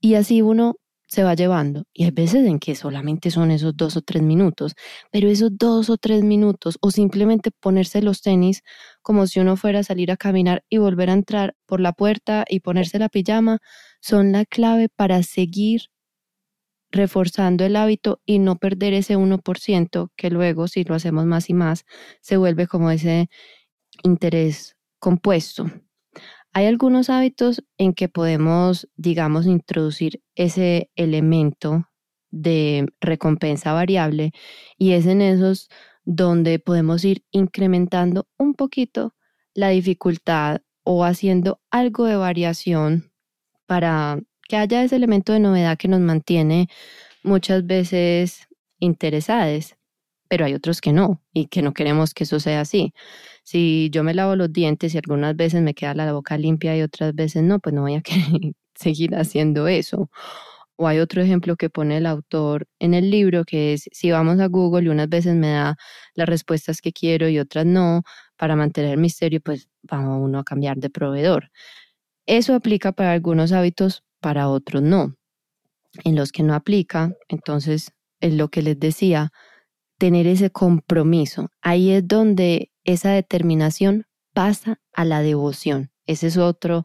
Y 0.01 0.15
así 0.15 0.43
uno 0.43 0.77
se 1.09 1.23
va 1.25 1.35
llevando. 1.35 1.85
Y 1.93 2.05
hay 2.05 2.11
veces 2.11 2.47
en 2.47 2.59
que 2.59 2.75
solamente 2.75 3.31
son 3.31 3.51
esos 3.51 3.77
dos 3.77 3.97
o 3.97 4.03
tres 4.03 4.23
minutos, 4.23 4.75
pero 5.11 5.29
esos 5.29 5.57
dos 5.57 5.91
o 5.91 5.97
tres 5.97 6.23
minutos 6.25 6.79
o 6.81 6.91
simplemente 6.91 7.51
ponerse 7.61 8.03
los 8.03 8.23
tenis 8.23 8.63
como 9.03 9.27
si 9.27 9.41
uno 9.41 9.57
fuera 9.57 9.81
a 9.81 9.85
salir 9.85 10.11
a 10.11 10.17
caminar 10.17 10.65
y 10.69 10.79
volver 10.79 11.11
a 11.11 11.15
entrar 11.15 11.55
por 11.67 11.81
la 11.81 11.93
puerta 11.93 12.45
y 12.49 12.61
ponerse 12.61 12.99
la 12.99 13.09
pijama 13.09 13.59
son 14.01 14.33
la 14.33 14.45
clave 14.45 14.89
para 14.89 15.23
seguir 15.23 15.83
reforzando 16.91 17.65
el 17.65 17.77
hábito 17.77 18.21
y 18.25 18.39
no 18.39 18.57
perder 18.57 18.95
ese 18.95 19.17
1% 19.17 20.11
que 20.17 20.31
luego 20.31 20.69
si 20.69 20.85
lo 20.85 20.95
hacemos 20.95 21.27
más 21.27 21.51
y 21.51 21.55
más 21.55 21.85
se 22.21 22.37
vuelve 22.37 22.67
como 22.67 22.91
ese 22.91 23.29
interés 24.03 24.77
compuesto. 24.99 25.71
Hay 26.53 26.67
algunos 26.67 27.11
hábitos 27.11 27.63
en 27.77 27.93
que 27.93 28.09
podemos, 28.09 28.89
digamos, 28.97 29.47
introducir 29.47 30.23
ese 30.35 30.91
elemento 30.97 31.89
de 32.31 32.87
recompensa 33.01 33.73
variable 33.73 34.33
y 34.79 34.93
es 34.93 35.07
en 35.07 35.21
esos 35.21 35.69
donde 36.05 36.59
podemos 36.59 37.05
ir 37.05 37.25
incrementando 37.31 38.29
un 38.39 38.55
poquito 38.55 39.15
la 39.55 39.69
dificultad 39.69 40.63
o 40.85 41.05
haciendo 41.05 41.61
algo 41.71 42.07
de 42.07 42.17
variación 42.17 43.13
para 43.67 44.21
que 44.49 44.57
haya 44.57 44.83
ese 44.83 44.97
elemento 44.97 45.33
de 45.33 45.41
novedad 45.41 45.79
que 45.79 45.89
nos 45.89 46.01
mantiene 46.01 46.69
muchas 47.23 47.67
veces 47.67 48.49
interesados, 48.81 49.77
pero 50.29 50.45
hay 50.47 50.55
otros 50.55 50.81
que 50.81 50.93
no 50.93 51.23
y 51.33 51.47
que 51.47 51.63
no 51.63 51.73
queremos 51.75 52.15
que 52.15 52.25
eso 52.25 52.41
sea 52.41 52.61
así. 52.63 52.93
Si 53.45 53.91
yo 53.91 54.03
me 54.05 54.15
lavo 54.15 54.37
los 54.37 54.53
dientes 54.53 54.95
y 54.95 54.99
algunas 54.99 55.37
veces 55.37 55.63
me 55.63 55.75
queda 55.75 55.95
la 55.95 56.13
boca 56.13 56.39
limpia 56.39 56.77
y 56.77 56.83
otras 56.83 57.15
veces 57.15 57.43
no, 57.43 57.61
pues 57.61 57.75
no 57.75 57.83
voy 57.83 57.95
a 57.97 58.01
querer 58.03 58.55
seguir 58.75 59.15
haciendo 59.17 59.69
eso. 59.69 60.11
O 60.77 60.89
hay 60.89 60.99
otro 61.01 61.23
ejemplo 61.23 61.57
que 61.57 61.71
pone 61.71 61.97
el 61.99 62.07
autor 62.07 62.67
en 62.81 62.95
el 62.95 63.11
libro, 63.11 63.45
que 63.45 63.73
es 63.75 63.89
si 63.93 64.11
vamos 64.11 64.41
a 64.41 64.47
Google 64.49 64.87
y 64.87 64.89
unas 64.89 65.09
veces 65.09 65.35
me 65.35 65.51
da 65.53 65.77
las 66.15 66.29
respuestas 66.29 66.81
que 66.83 66.93
quiero 66.93 67.29
y 67.29 67.39
otras 67.39 67.65
no, 67.67 68.03
para 68.37 68.57
mantener 68.57 68.93
el 68.93 68.99
misterio, 69.01 69.41
pues 69.41 69.69
vamos 69.83 70.21
uno 70.23 70.41
a 70.41 70.45
cambiar 70.45 70.77
de 70.79 70.91
proveedor. 70.91 71.51
Eso 72.27 72.55
aplica 72.55 72.93
para 72.93 73.13
algunos 73.13 73.53
hábitos, 73.53 74.05
para 74.27 74.49
otros 74.49 74.83
no. 74.83 75.15
En 76.03 76.17
los 76.17 76.33
que 76.33 76.43
no 76.43 76.53
aplica, 76.55 77.13
entonces, 77.29 77.93
es 78.19 78.35
lo 78.35 78.49
que 78.49 78.61
les 78.61 78.77
decía, 78.77 79.31
tener 79.99 80.27
ese 80.27 80.51
compromiso. 80.51 81.51
Ahí 81.63 81.93
es 81.93 82.09
donde 82.09 82.73
esa 82.83 83.13
determinación 83.13 84.03
pasa 84.35 84.81
a 84.93 85.05
la 85.05 85.21
devoción. 85.21 85.93
Ese 86.07 86.27
es 86.27 86.39
otro 86.39 86.83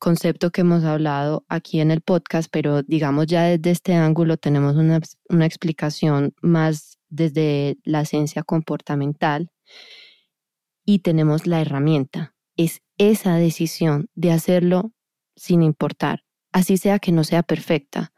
concepto 0.00 0.50
que 0.50 0.62
hemos 0.62 0.82
hablado 0.82 1.44
aquí 1.48 1.78
en 1.78 1.92
el 1.92 2.00
podcast, 2.00 2.48
pero 2.50 2.82
digamos 2.82 3.28
ya 3.28 3.44
desde 3.44 3.70
este 3.70 3.94
ángulo 3.94 4.36
tenemos 4.36 4.74
una, 4.74 4.98
una 5.28 5.46
explicación 5.46 6.34
más 6.42 6.98
desde 7.08 7.78
la 7.84 8.04
ciencia 8.04 8.42
comportamental 8.42 9.48
y 10.84 10.98
tenemos 10.98 11.46
la 11.46 11.60
herramienta. 11.60 12.34
Es 12.56 12.82
esa 12.98 13.36
decisión 13.36 14.08
de 14.16 14.32
hacerlo 14.32 14.90
sin 15.36 15.62
importar, 15.62 16.24
así 16.54 16.78
sea 16.78 16.98
que 17.00 17.12
no 17.12 17.24
sea 17.24 17.42
perfecta. 17.42 18.12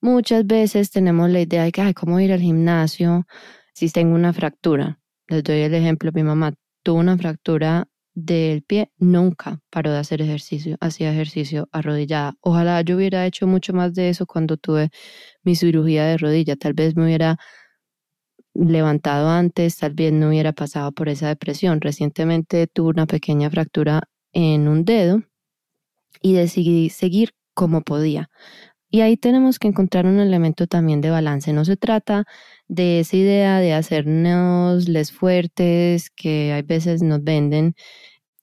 Muchas 0.00 0.46
veces 0.46 0.90
tenemos 0.90 1.28
la 1.30 1.40
idea 1.40 1.64
de 1.64 1.72
que, 1.72 1.82
ay, 1.82 1.94
¿cómo 1.94 2.20
ir 2.20 2.32
al 2.32 2.40
gimnasio 2.40 3.26
si 3.74 3.90
tengo 3.90 4.14
una 4.14 4.32
fractura? 4.32 5.00
Les 5.28 5.42
doy 5.42 5.60
el 5.60 5.74
ejemplo, 5.74 6.12
mi 6.14 6.22
mamá 6.22 6.54
tuvo 6.84 7.00
una 7.00 7.18
fractura 7.18 7.88
del 8.14 8.62
pie, 8.62 8.92
nunca 8.98 9.60
paró 9.70 9.90
de 9.92 9.98
hacer 9.98 10.22
ejercicio, 10.22 10.76
hacía 10.80 11.12
ejercicio 11.12 11.68
arrodillada. 11.72 12.34
Ojalá 12.40 12.80
yo 12.82 12.96
hubiera 12.96 13.26
hecho 13.26 13.46
mucho 13.48 13.72
más 13.72 13.92
de 13.94 14.10
eso 14.10 14.24
cuando 14.26 14.56
tuve 14.56 14.90
mi 15.42 15.56
cirugía 15.56 16.04
de 16.06 16.18
rodilla, 16.18 16.56
tal 16.56 16.74
vez 16.74 16.96
me 16.96 17.04
hubiera 17.04 17.38
levantado 18.54 19.30
antes, 19.30 19.78
tal 19.78 19.94
vez 19.94 20.12
no 20.12 20.28
hubiera 20.28 20.52
pasado 20.52 20.92
por 20.92 21.08
esa 21.08 21.28
depresión. 21.28 21.80
Recientemente 21.80 22.68
tuve 22.68 22.90
una 22.90 23.06
pequeña 23.06 23.50
fractura 23.50 24.02
en 24.32 24.68
un 24.68 24.84
dedo 24.84 25.22
y 26.22 26.34
decidí 26.34 26.90
seguir 26.90 27.32
como 27.54 27.82
podía. 27.82 28.30
Y 28.90 29.00
ahí 29.00 29.16
tenemos 29.16 29.58
que 29.58 29.68
encontrar 29.68 30.06
un 30.06 30.20
elemento 30.20 30.66
también 30.68 31.00
de 31.00 31.10
balance. 31.10 31.52
No 31.52 31.64
se 31.64 31.76
trata 31.76 32.26
de 32.68 33.00
esa 33.00 33.16
idea 33.16 33.58
de 33.58 33.74
hacernos 33.74 34.88
les 34.88 35.12
fuertes 35.12 36.10
que 36.10 36.52
hay 36.52 36.62
veces 36.62 37.02
nos 37.02 37.24
venden, 37.24 37.74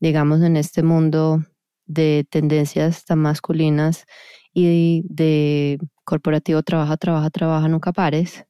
digamos, 0.02 0.42
en 0.42 0.58
este 0.58 0.84
mundo 0.84 1.44
de 1.86 2.26
tendencias 2.30 3.06
tan 3.06 3.20
masculinas 3.20 4.06
y 4.54 5.04
de 5.08 5.80
corporativo 6.04 6.64
trabaja, 6.64 6.98
trabaja, 6.98 7.30
trabaja, 7.30 7.68
nunca 7.70 7.94
pares. 7.94 8.46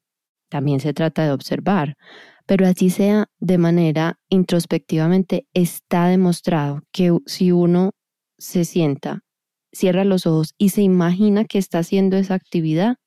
También 0.49 0.79
se 0.79 0.93
trata 0.93 1.23
de 1.25 1.31
observar, 1.31 1.97
pero 2.47 2.67
así 2.67 2.89
sea 2.89 3.27
de 3.39 3.57
manera 3.57 4.19
introspectivamente, 4.29 5.47
está 5.53 6.07
demostrado 6.07 6.81
que 6.91 7.15
si 7.27 7.51
uno 7.51 7.91
se 8.39 8.65
sienta 8.65 9.23
cierra 9.71 10.03
los 10.05 10.25
ojos 10.25 10.55
y 10.57 10.69
se 10.69 10.81
imagina 10.81 11.45
que 11.45 11.57
está 11.57 11.79
haciendo 11.79 12.17
esa 12.17 12.35
actividad, 12.35 12.97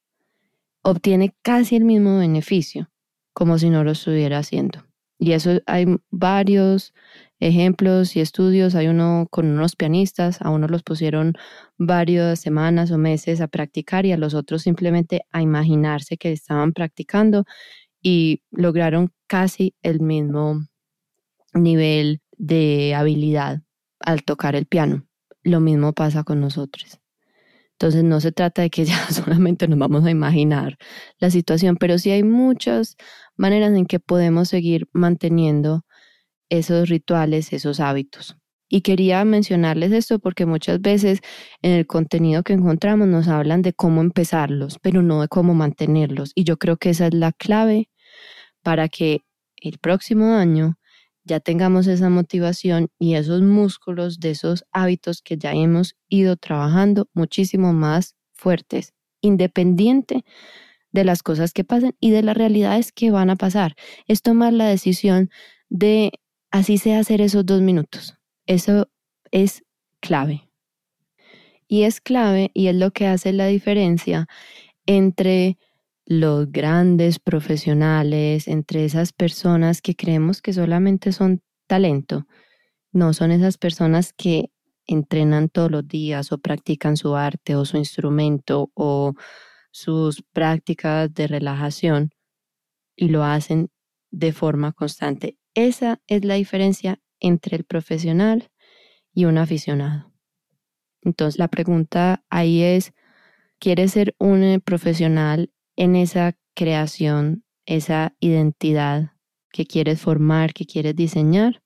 obtiene 0.83 1.35
casi 1.43 1.77
el 1.77 1.85
mismo 1.85 2.19
beneficio 2.19 2.91
como 3.33 3.59
si 3.59 3.71
no 3.71 3.85
lo 3.85 3.93
estuviera 3.93 4.39
haciendo. 4.39 4.85
Y 5.19 5.33
eso 5.33 5.61
hay 5.67 5.87
varios 6.11 6.93
ejemplos 7.41 8.17
y 8.17 8.21
estudios. 8.21 8.75
Hay 8.75 8.89
uno 8.89 9.27
con 9.31 9.47
unos 9.47 9.77
pianistas, 9.77 10.41
a 10.41 10.51
uno 10.51 10.69
los 10.69 10.83
pusieron 10.83 11.35
varias 11.79 12.41
semanas 12.41 12.91
o 12.91 12.99
meses 12.99 13.41
a 13.41 13.49
practicar 13.49 14.07
y 14.07 14.13
a 14.13 14.17
los 14.17 14.35
otros 14.35 14.63
simplemente 14.63 15.23
a 15.31 15.43
imaginarse 15.43 16.17
que 16.17 16.33
estaban 16.33 16.73
practicando 16.73 17.45
y 18.03 18.43
lograron 18.51 19.13
casi 19.27 19.75
el 19.83 20.01
mismo 20.01 20.67
nivel 21.55 22.21
de 22.37 22.95
habilidad 22.95 23.63
al 24.01 24.25
tocar 24.25 24.57
el 24.57 24.67
piano 24.67 25.07
lo 25.45 25.61
mismo 25.61 25.93
pasa 25.93 26.25
con 26.25 26.41
nosotros. 26.41 27.01
Entonces 27.73 28.05
no 28.05 28.21
se 28.21 28.33
trata 28.33 28.63
de 28.63 28.71
que 28.71 28.85
ya 28.85 29.07
solamente 29.11 29.69
nos 29.69 29.79
vamos 29.79 30.05
a 30.05 30.11
imaginar 30.11 30.79
la 31.19 31.31
situación, 31.31 31.77
pero 31.77 31.99
sí 31.99 32.11
hay 32.11 32.23
muchas 32.23 32.97
maneras 33.37 33.73
en 33.77 33.87
que 33.87 34.01
podemos 34.01 34.49
seguir 34.49 34.89
manteniendo 34.93 35.85
esos 36.49 36.89
rituales, 36.89 37.53
esos 37.53 37.81
hábitos. 37.81 38.37
Y 38.69 38.81
quería 38.81 39.25
mencionarles 39.25 39.93
esto 39.93 40.19
porque 40.19 40.47
muchas 40.47 40.81
veces 40.81 41.21
en 41.63 41.73
el 41.73 41.87
contenido 41.87 42.43
que 42.43 42.55
encontramos 42.55 43.07
nos 43.09 43.29
hablan 43.29 43.63
de 43.63 43.73
cómo 43.73 44.01
empezarlos, 44.01 44.79
pero 44.81 45.03
no 45.03 45.21
de 45.21 45.29
cómo 45.29 45.55
mantenerlos. 45.55 46.33
Y 46.35 46.45
yo 46.45 46.57
creo 46.57 46.77
que 46.77 46.91
esa 46.91 47.07
es 47.07 47.15
la 47.15 47.33
clave 47.33 47.91
para 48.63 48.89
que 48.89 49.21
el 49.57 49.79
próximo 49.79 50.35
año 50.35 50.79
ya 51.25 51.41
tengamos 51.41 51.87
esa 51.87 52.11
motivación 52.11 52.89
y 52.99 53.15
esos 53.15 53.43
músculos 53.43 54.21
de 54.21 54.31
esos 54.31 54.65
hábitos 54.73 55.23
que 55.23 55.37
ya 55.37 55.53
hemos 55.53 55.97
ido 56.09 56.37
trabajando 56.37 57.09
muchísimo 57.15 57.73
más 57.73 58.15
fuertes, 58.33 58.93
independiente 59.21 60.25
de 60.93 61.05
las 61.05 61.23
cosas 61.23 61.53
que 61.53 61.65
pasen 61.65 61.97
y 61.99 62.11
de 62.11 62.23
las 62.23 62.37
realidades 62.37 62.93
que 62.93 63.11
van 63.11 63.31
a 63.31 63.37
pasar. 63.37 63.75
Es 64.07 64.23
tomar 64.23 64.53
la 64.53 64.67
decisión 64.67 65.31
de 65.69 66.13
así 66.51 66.79
sea 66.79 67.01
hacer 67.01 67.21
esos 67.21 67.45
dos 67.45 67.63
minutos. 67.63 68.17
Eso 68.47 68.89
es 69.33 69.65
clave. 70.01 70.49
Y 71.67 71.83
es 71.83 72.01
clave 72.01 72.51
y 72.55 72.69
es 72.69 72.77
lo 72.77 72.93
que 72.93 73.07
hace 73.07 73.33
la 73.33 73.47
diferencia 73.47 74.29
entre 74.87 75.59
los 76.07 76.51
grandes 76.53 77.19
profesionales, 77.19 78.49
entre 78.49 78.85
esas 78.85 79.13
personas 79.13 79.81
que 79.81 79.97
creemos 79.97 80.43
que 80.43 80.53
solamente 80.53 81.13
son 81.13 81.43
talento. 81.67 82.27
No 82.93 83.15
son 83.15 83.31
esas 83.33 83.59
personas 83.59 84.13
que 84.13 84.51
entrenan 84.87 85.49
todos 85.49 85.71
los 85.71 85.89
días 85.89 86.31
o 86.33 86.39
practican 86.39 86.97
su 86.97 87.17
arte 87.17 87.57
o 87.57 87.65
su 87.65 87.79
instrumento 87.79 88.71
o 88.75 89.15
sus 89.71 90.23
prácticas 90.33 91.13
de 91.13 91.27
relajación 91.27 92.11
y 92.97 93.09
lo 93.09 93.25
hacen 93.25 93.71
de 94.11 94.33
forma 94.33 94.73
constante. 94.73 95.37
Esa 95.55 96.01
es 96.07 96.25
la 96.25 96.35
diferencia 96.35 97.01
entre 97.19 97.57
el 97.57 97.65
profesional 97.65 98.51
y 99.13 99.25
un 99.25 99.39
aficionado. 99.39 100.13
Entonces 101.01 101.39
la 101.39 101.49
pregunta 101.49 102.25
ahí 102.29 102.63
es, 102.63 102.93
¿quieres 103.59 103.93
ser 103.93 104.15
un 104.19 104.61
profesional 104.65 105.51
en 105.77 105.97
esa 105.97 106.37
creación, 106.55 107.45
esa 107.67 108.15
identidad 108.21 109.13
que 109.53 109.67
quieres 109.67 110.01
formar, 110.01 110.53
que 110.53 110.67
quieres 110.67 110.97
diseñar, 110.97 111.63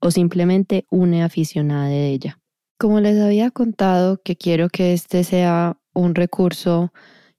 o 0.00 0.10
simplemente 0.10 0.86
une 0.90 1.22
aficionada 1.22 1.88
de 1.88 2.08
ella. 2.08 2.40
Como 2.78 3.00
les 3.00 3.20
había 3.20 3.50
contado, 3.50 4.20
que 4.22 4.36
quiero 4.36 4.68
que 4.68 4.92
este 4.92 5.22
sea 5.22 5.78
un 5.94 6.14
recurso 6.14 6.92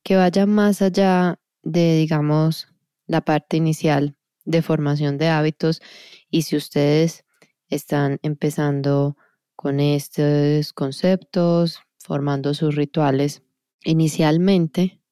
que 0.03 0.15
vaya 0.15 0.45
más 0.45 0.81
allá 0.81 1.39
de, 1.63 1.97
digamos, 1.97 2.67
la 3.07 3.21
parte 3.21 3.57
inicial 3.57 4.15
de 4.45 4.61
formación 4.61 5.17
de 5.17 5.27
hábitos 5.27 5.81
y 6.29 6.43
si 6.43 6.55
ustedes 6.55 7.25
están 7.67 8.19
empezando 8.21 9.17
con 9.55 9.79
estos 9.79 10.73
conceptos, 10.73 11.79
formando 11.99 12.53
sus 12.53 12.75
rituales, 12.75 13.43
inicialmente 13.83 15.02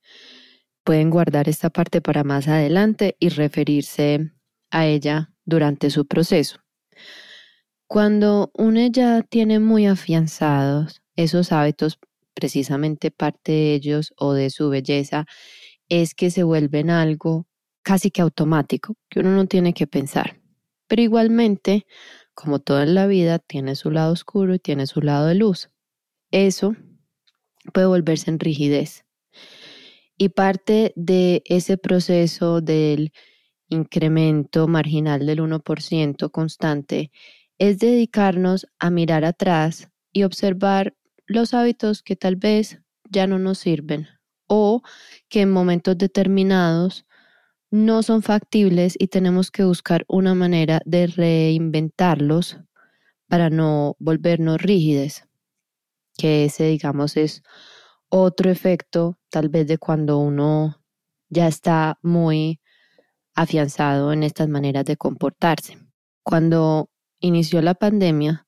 pueden 0.84 1.10
guardar 1.10 1.50
esta 1.50 1.70
parte 1.70 2.02
para 2.02 2.24
más 2.24 2.48
adelante 2.48 3.16
y 3.20 3.30
referirse 3.30 4.32
a 4.72 4.86
ella 4.88 5.34
durante 5.46 5.90
su 5.90 6.08
proceso. 6.08 6.60
Cuando 7.88 8.52
uno 8.54 8.88
ya 8.88 9.22
tiene 9.22 9.60
muy 9.60 9.86
afianzados 9.86 11.02
esos 11.16 11.52
hábitos, 11.52 12.00
precisamente 12.34 13.12
parte 13.12 13.52
de 13.52 13.74
ellos 13.74 14.14
o 14.18 14.34
de 14.34 14.50
su 14.50 14.70
belleza, 14.70 15.26
es 15.90 16.16
que 16.16 16.32
se 16.32 16.44
vuelven 16.44 16.90
algo 16.90 17.48
casi 17.84 18.12
que 18.12 18.22
automático, 18.22 18.96
que 19.10 19.20
uno 19.20 19.32
no 19.32 19.46
tiene 19.46 19.74
que 19.74 19.88
pensar. 19.88 20.40
Pero 20.88 21.02
igualmente, 21.02 21.86
como 22.34 22.60
todo 22.60 22.82
en 22.82 22.96
la 22.96 23.08
vida, 23.08 23.40
tiene 23.40 23.76
su 23.76 23.92
lado 23.92 24.14
oscuro 24.14 24.54
y 24.54 24.60
tiene 24.60 24.88
su 24.88 25.02
lado 25.02 25.28
de 25.28 25.36
luz. 25.36 25.70
Eso 26.32 26.76
puede 27.74 27.88
volverse 27.88 28.32
en 28.32 28.40
rigidez. 28.40 29.06
Y 30.22 30.30
parte 30.30 30.94
de 30.96 31.42
ese 31.46 31.78
proceso 31.78 32.62
del 32.62 33.12
incremento 33.70 34.68
marginal 34.68 35.26
del 35.26 35.40
1% 35.40 36.30
constante 36.30 37.10
es 37.58 37.80
dedicarnos 37.80 38.68
a 38.78 38.92
mirar 38.92 39.26
atrás 39.26 39.90
y 40.14 40.22
observar 40.22 40.96
los 41.26 41.56
hábitos 41.56 42.04
que 42.04 42.16
tal 42.16 42.36
vez 42.36 42.84
ya 43.10 43.26
no 43.26 43.40
nos 43.40 43.58
sirven 43.58 44.10
o 44.46 44.84
que 45.28 45.42
en 45.42 45.52
momentos 45.52 45.98
determinados 45.98 47.08
no 47.72 48.04
son 48.04 48.22
factibles 48.22 48.94
y 49.00 49.08
tenemos 49.08 49.50
que 49.50 49.64
buscar 49.64 50.06
una 50.08 50.36
manera 50.36 50.82
de 50.86 51.08
reinventarlos 51.08 52.60
para 53.28 53.50
no 53.50 53.96
volvernos 53.98 54.62
rígidos, 54.62 55.24
que 56.16 56.46
ese 56.46 56.66
digamos 56.66 57.18
es 57.18 57.42
otro 58.12 58.52
efecto 58.52 59.18
tal 59.30 59.50
vez 59.50 59.68
de 59.68 59.78
cuando 59.78 60.20
uno 60.20 60.84
ya 61.30 61.48
está 61.48 61.98
muy 62.04 62.60
afianzado 63.34 64.12
en 64.12 64.24
estas 64.24 64.50
maneras 64.50 64.86
de 64.86 64.98
comportarse. 64.98 65.78
Cuando 66.22 66.90
inició 67.22 67.62
la 67.62 67.74
pandemia, 67.74 68.46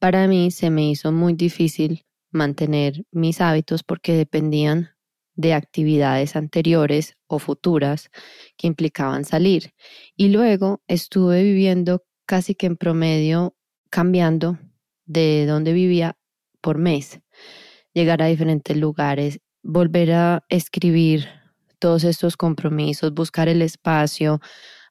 para 0.00 0.26
mí 0.26 0.50
se 0.50 0.70
me 0.70 0.90
hizo 0.90 1.12
muy 1.12 1.34
difícil 1.34 2.04
mantener 2.32 3.04
mis 3.12 3.40
hábitos 3.40 3.84
porque 3.84 4.14
dependían 4.14 4.90
de 5.34 5.54
actividades 5.54 6.34
anteriores 6.34 7.16
o 7.28 7.38
futuras 7.38 8.10
que 8.56 8.66
implicaban 8.66 9.24
salir. 9.24 9.72
Y 10.16 10.28
luego 10.30 10.82
estuve 10.88 11.44
viviendo 11.44 12.04
casi 12.26 12.56
que 12.56 12.66
en 12.66 12.76
promedio 12.76 13.54
cambiando 13.88 14.58
de 15.06 15.46
donde 15.46 15.72
vivía 15.72 16.16
por 16.60 16.78
mes, 16.78 17.20
llegar 17.94 18.22
a 18.22 18.26
diferentes 18.26 18.76
lugares, 18.76 19.40
volver 19.62 20.12
a 20.12 20.44
escribir 20.48 21.28
todos 21.78 22.04
estos 22.04 22.36
compromisos, 22.36 23.12
buscar 23.14 23.48
el 23.48 23.62
espacio, 23.62 24.40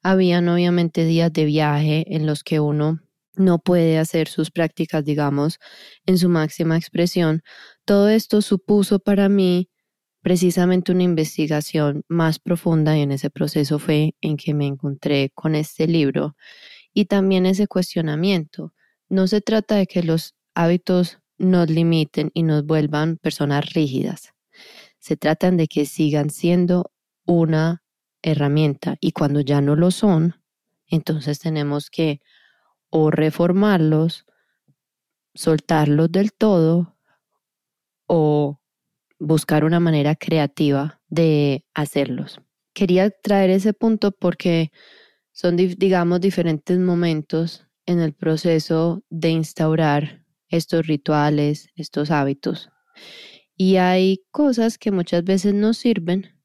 habían 0.02 0.48
obviamente 0.48 1.04
días 1.04 1.32
de 1.32 1.44
viaje 1.44 2.04
en 2.14 2.26
los 2.26 2.42
que 2.42 2.60
uno 2.60 3.00
no 3.34 3.58
puede 3.58 3.98
hacer 3.98 4.28
sus 4.28 4.50
prácticas, 4.50 5.04
digamos, 5.04 5.58
en 6.06 6.18
su 6.18 6.28
máxima 6.28 6.76
expresión. 6.76 7.42
Todo 7.84 8.08
esto 8.08 8.42
supuso 8.42 8.98
para 8.98 9.28
mí 9.28 9.68
precisamente 10.22 10.92
una 10.92 11.04
investigación 11.04 12.02
más 12.08 12.38
profunda 12.38 12.96
y 12.96 13.02
en 13.02 13.12
ese 13.12 13.30
proceso 13.30 13.78
fue 13.78 14.14
en 14.20 14.36
que 14.36 14.52
me 14.52 14.66
encontré 14.66 15.30
con 15.34 15.54
este 15.54 15.86
libro 15.86 16.36
y 16.92 17.06
también 17.06 17.46
ese 17.46 17.66
cuestionamiento. 17.66 18.74
No 19.08 19.26
se 19.26 19.40
trata 19.40 19.76
de 19.76 19.86
que 19.86 20.02
los 20.02 20.34
hábitos 20.54 21.18
nos 21.40 21.70
limiten 21.70 22.30
y 22.34 22.42
nos 22.42 22.64
vuelvan 22.64 23.16
personas 23.16 23.72
rígidas. 23.72 24.34
Se 24.98 25.16
trata 25.16 25.50
de 25.50 25.66
que 25.66 25.86
sigan 25.86 26.30
siendo 26.30 26.92
una 27.24 27.82
herramienta 28.22 28.96
y 29.00 29.12
cuando 29.12 29.40
ya 29.40 29.60
no 29.60 29.74
lo 29.74 29.90
son, 29.90 30.36
entonces 30.86 31.38
tenemos 31.38 31.88
que 31.88 32.20
o 32.90 33.10
reformarlos, 33.10 34.26
soltarlos 35.34 36.12
del 36.12 36.32
todo 36.32 36.96
o 38.06 38.60
buscar 39.18 39.64
una 39.64 39.80
manera 39.80 40.16
creativa 40.16 41.00
de 41.08 41.64
hacerlos. 41.72 42.40
Quería 42.74 43.10
traer 43.10 43.50
ese 43.50 43.72
punto 43.72 44.12
porque 44.12 44.72
son, 45.32 45.56
digamos, 45.56 46.20
diferentes 46.20 46.78
momentos 46.78 47.66
en 47.86 48.00
el 48.00 48.12
proceso 48.12 49.02
de 49.08 49.30
instaurar 49.30 50.19
estos 50.50 50.86
rituales, 50.86 51.70
estos 51.74 52.10
hábitos. 52.10 52.68
Y 53.56 53.76
hay 53.76 54.22
cosas 54.30 54.76
que 54.76 54.90
muchas 54.90 55.24
veces 55.24 55.54
nos 55.54 55.78
sirven 55.78 56.40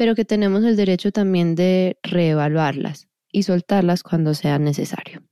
pero 0.00 0.14
que 0.14 0.24
tenemos 0.24 0.64
el 0.64 0.76
derecho 0.76 1.12
también 1.12 1.54
de 1.54 1.98
reevaluarlas 2.02 3.10
y 3.30 3.42
soltarlas 3.42 4.02
cuando 4.02 4.32
sea 4.32 4.58
necesario. 4.58 5.22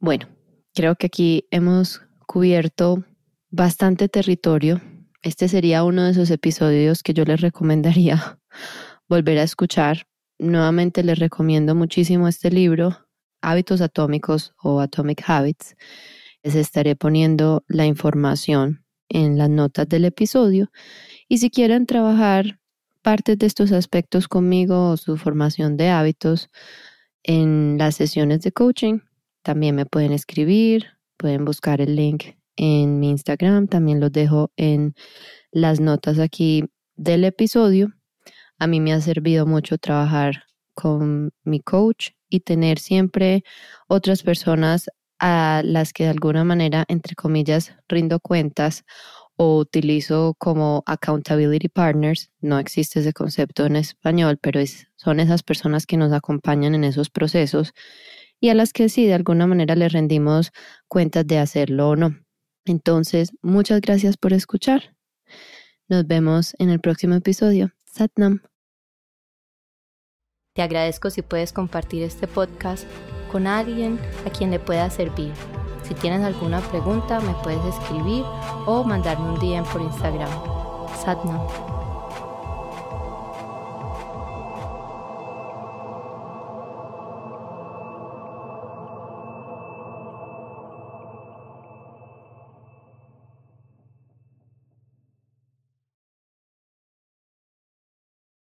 Bueno, 0.00 0.26
creo 0.72 0.96
que 0.96 1.08
aquí 1.08 1.46
hemos 1.50 2.00
cubierto 2.26 3.04
bastante 3.50 4.08
territorio. 4.08 4.80
Este 5.20 5.48
sería 5.48 5.84
uno 5.84 6.04
de 6.04 6.12
esos 6.12 6.30
episodios 6.30 7.02
que 7.02 7.12
yo 7.12 7.26
les 7.26 7.42
recomendaría 7.42 8.40
volver 9.06 9.36
a 9.36 9.42
escuchar. 9.42 10.06
Nuevamente 10.38 11.02
les 11.02 11.18
recomiendo 11.18 11.74
muchísimo 11.74 12.26
este 12.26 12.50
libro, 12.50 13.06
Hábitos 13.42 13.82
Atómicos 13.82 14.54
o 14.62 14.80
Atomic 14.80 15.24
Habits. 15.26 15.76
Les 16.42 16.54
estaré 16.54 16.96
poniendo 16.96 17.64
la 17.68 17.86
información 17.86 18.84
en 19.08 19.38
las 19.38 19.50
notas 19.50 19.88
del 19.88 20.04
episodio. 20.04 20.70
Y 21.28 21.38
si 21.38 21.50
quieren 21.50 21.86
trabajar 21.86 22.58
partes 23.02 23.38
de 23.38 23.46
estos 23.46 23.72
aspectos 23.72 24.28
conmigo 24.28 24.90
o 24.90 24.96
su 24.96 25.16
formación 25.16 25.76
de 25.76 25.88
hábitos 25.88 26.50
en 27.22 27.76
las 27.78 27.96
sesiones 27.96 28.42
de 28.42 28.52
coaching, 28.52 29.00
también 29.42 29.74
me 29.74 29.86
pueden 29.86 30.12
escribir, 30.12 30.86
pueden 31.16 31.44
buscar 31.44 31.80
el 31.80 31.96
link 31.96 32.24
en 32.56 32.98
mi 32.98 33.10
Instagram, 33.10 33.68
también 33.68 34.00
los 34.00 34.12
dejo 34.12 34.50
en 34.56 34.94
las 35.50 35.80
notas 35.80 36.18
aquí 36.18 36.64
del 36.96 37.24
episodio. 37.24 37.94
A 38.58 38.66
mí 38.66 38.80
me 38.80 38.92
ha 38.92 39.00
servido 39.00 39.46
mucho 39.46 39.78
trabajar 39.78 40.44
con 40.74 41.32
mi 41.44 41.60
coach 41.60 42.10
y 42.28 42.40
tener 42.40 42.78
siempre 42.78 43.42
otras 43.86 44.22
personas 44.22 44.90
a 45.18 45.62
las 45.64 45.92
que 45.92 46.04
de 46.04 46.10
alguna 46.10 46.44
manera, 46.44 46.84
entre 46.88 47.14
comillas, 47.14 47.74
rindo 47.88 48.20
cuentas 48.20 48.84
o 49.36 49.58
utilizo 49.58 50.34
como 50.38 50.82
accountability 50.86 51.68
partners. 51.68 52.30
No 52.40 52.58
existe 52.58 53.00
ese 53.00 53.12
concepto 53.12 53.66
en 53.66 53.76
español, 53.76 54.38
pero 54.40 54.60
son 54.96 55.20
esas 55.20 55.42
personas 55.42 55.86
que 55.86 55.96
nos 55.96 56.12
acompañan 56.12 56.74
en 56.74 56.84
esos 56.84 57.08
procesos 57.10 57.72
y 58.40 58.50
a 58.50 58.54
las 58.54 58.72
que 58.72 58.88
sí, 58.88 59.06
de 59.06 59.14
alguna 59.14 59.46
manera 59.46 59.74
les 59.74 59.92
rendimos 59.92 60.52
cuentas 60.86 61.26
de 61.26 61.38
hacerlo 61.38 61.90
o 61.90 61.96
no. 61.96 62.16
Entonces, 62.64 63.32
muchas 63.42 63.80
gracias 63.80 64.16
por 64.16 64.32
escuchar. 64.32 64.96
Nos 65.88 66.06
vemos 66.06 66.54
en 66.58 66.70
el 66.70 66.80
próximo 66.80 67.14
episodio. 67.14 67.72
Satnam. 67.84 68.42
Te 70.54 70.62
agradezco 70.62 71.10
si 71.10 71.22
puedes 71.22 71.52
compartir 71.52 72.02
este 72.02 72.26
podcast 72.26 72.84
con 73.28 73.46
alguien 73.46 73.98
a 74.26 74.30
quien 74.30 74.50
le 74.50 74.58
pueda 74.58 74.90
servir. 74.90 75.32
Si 75.82 75.94
tienes 75.94 76.22
alguna 76.22 76.60
pregunta, 76.60 77.20
me 77.20 77.32
puedes 77.42 77.64
escribir 77.64 78.24
o 78.66 78.84
mandarme 78.84 79.30
un 79.30 79.38
DM 79.38 79.64
por 79.72 79.80
Instagram. 79.80 80.30
Satnam. 81.02 81.77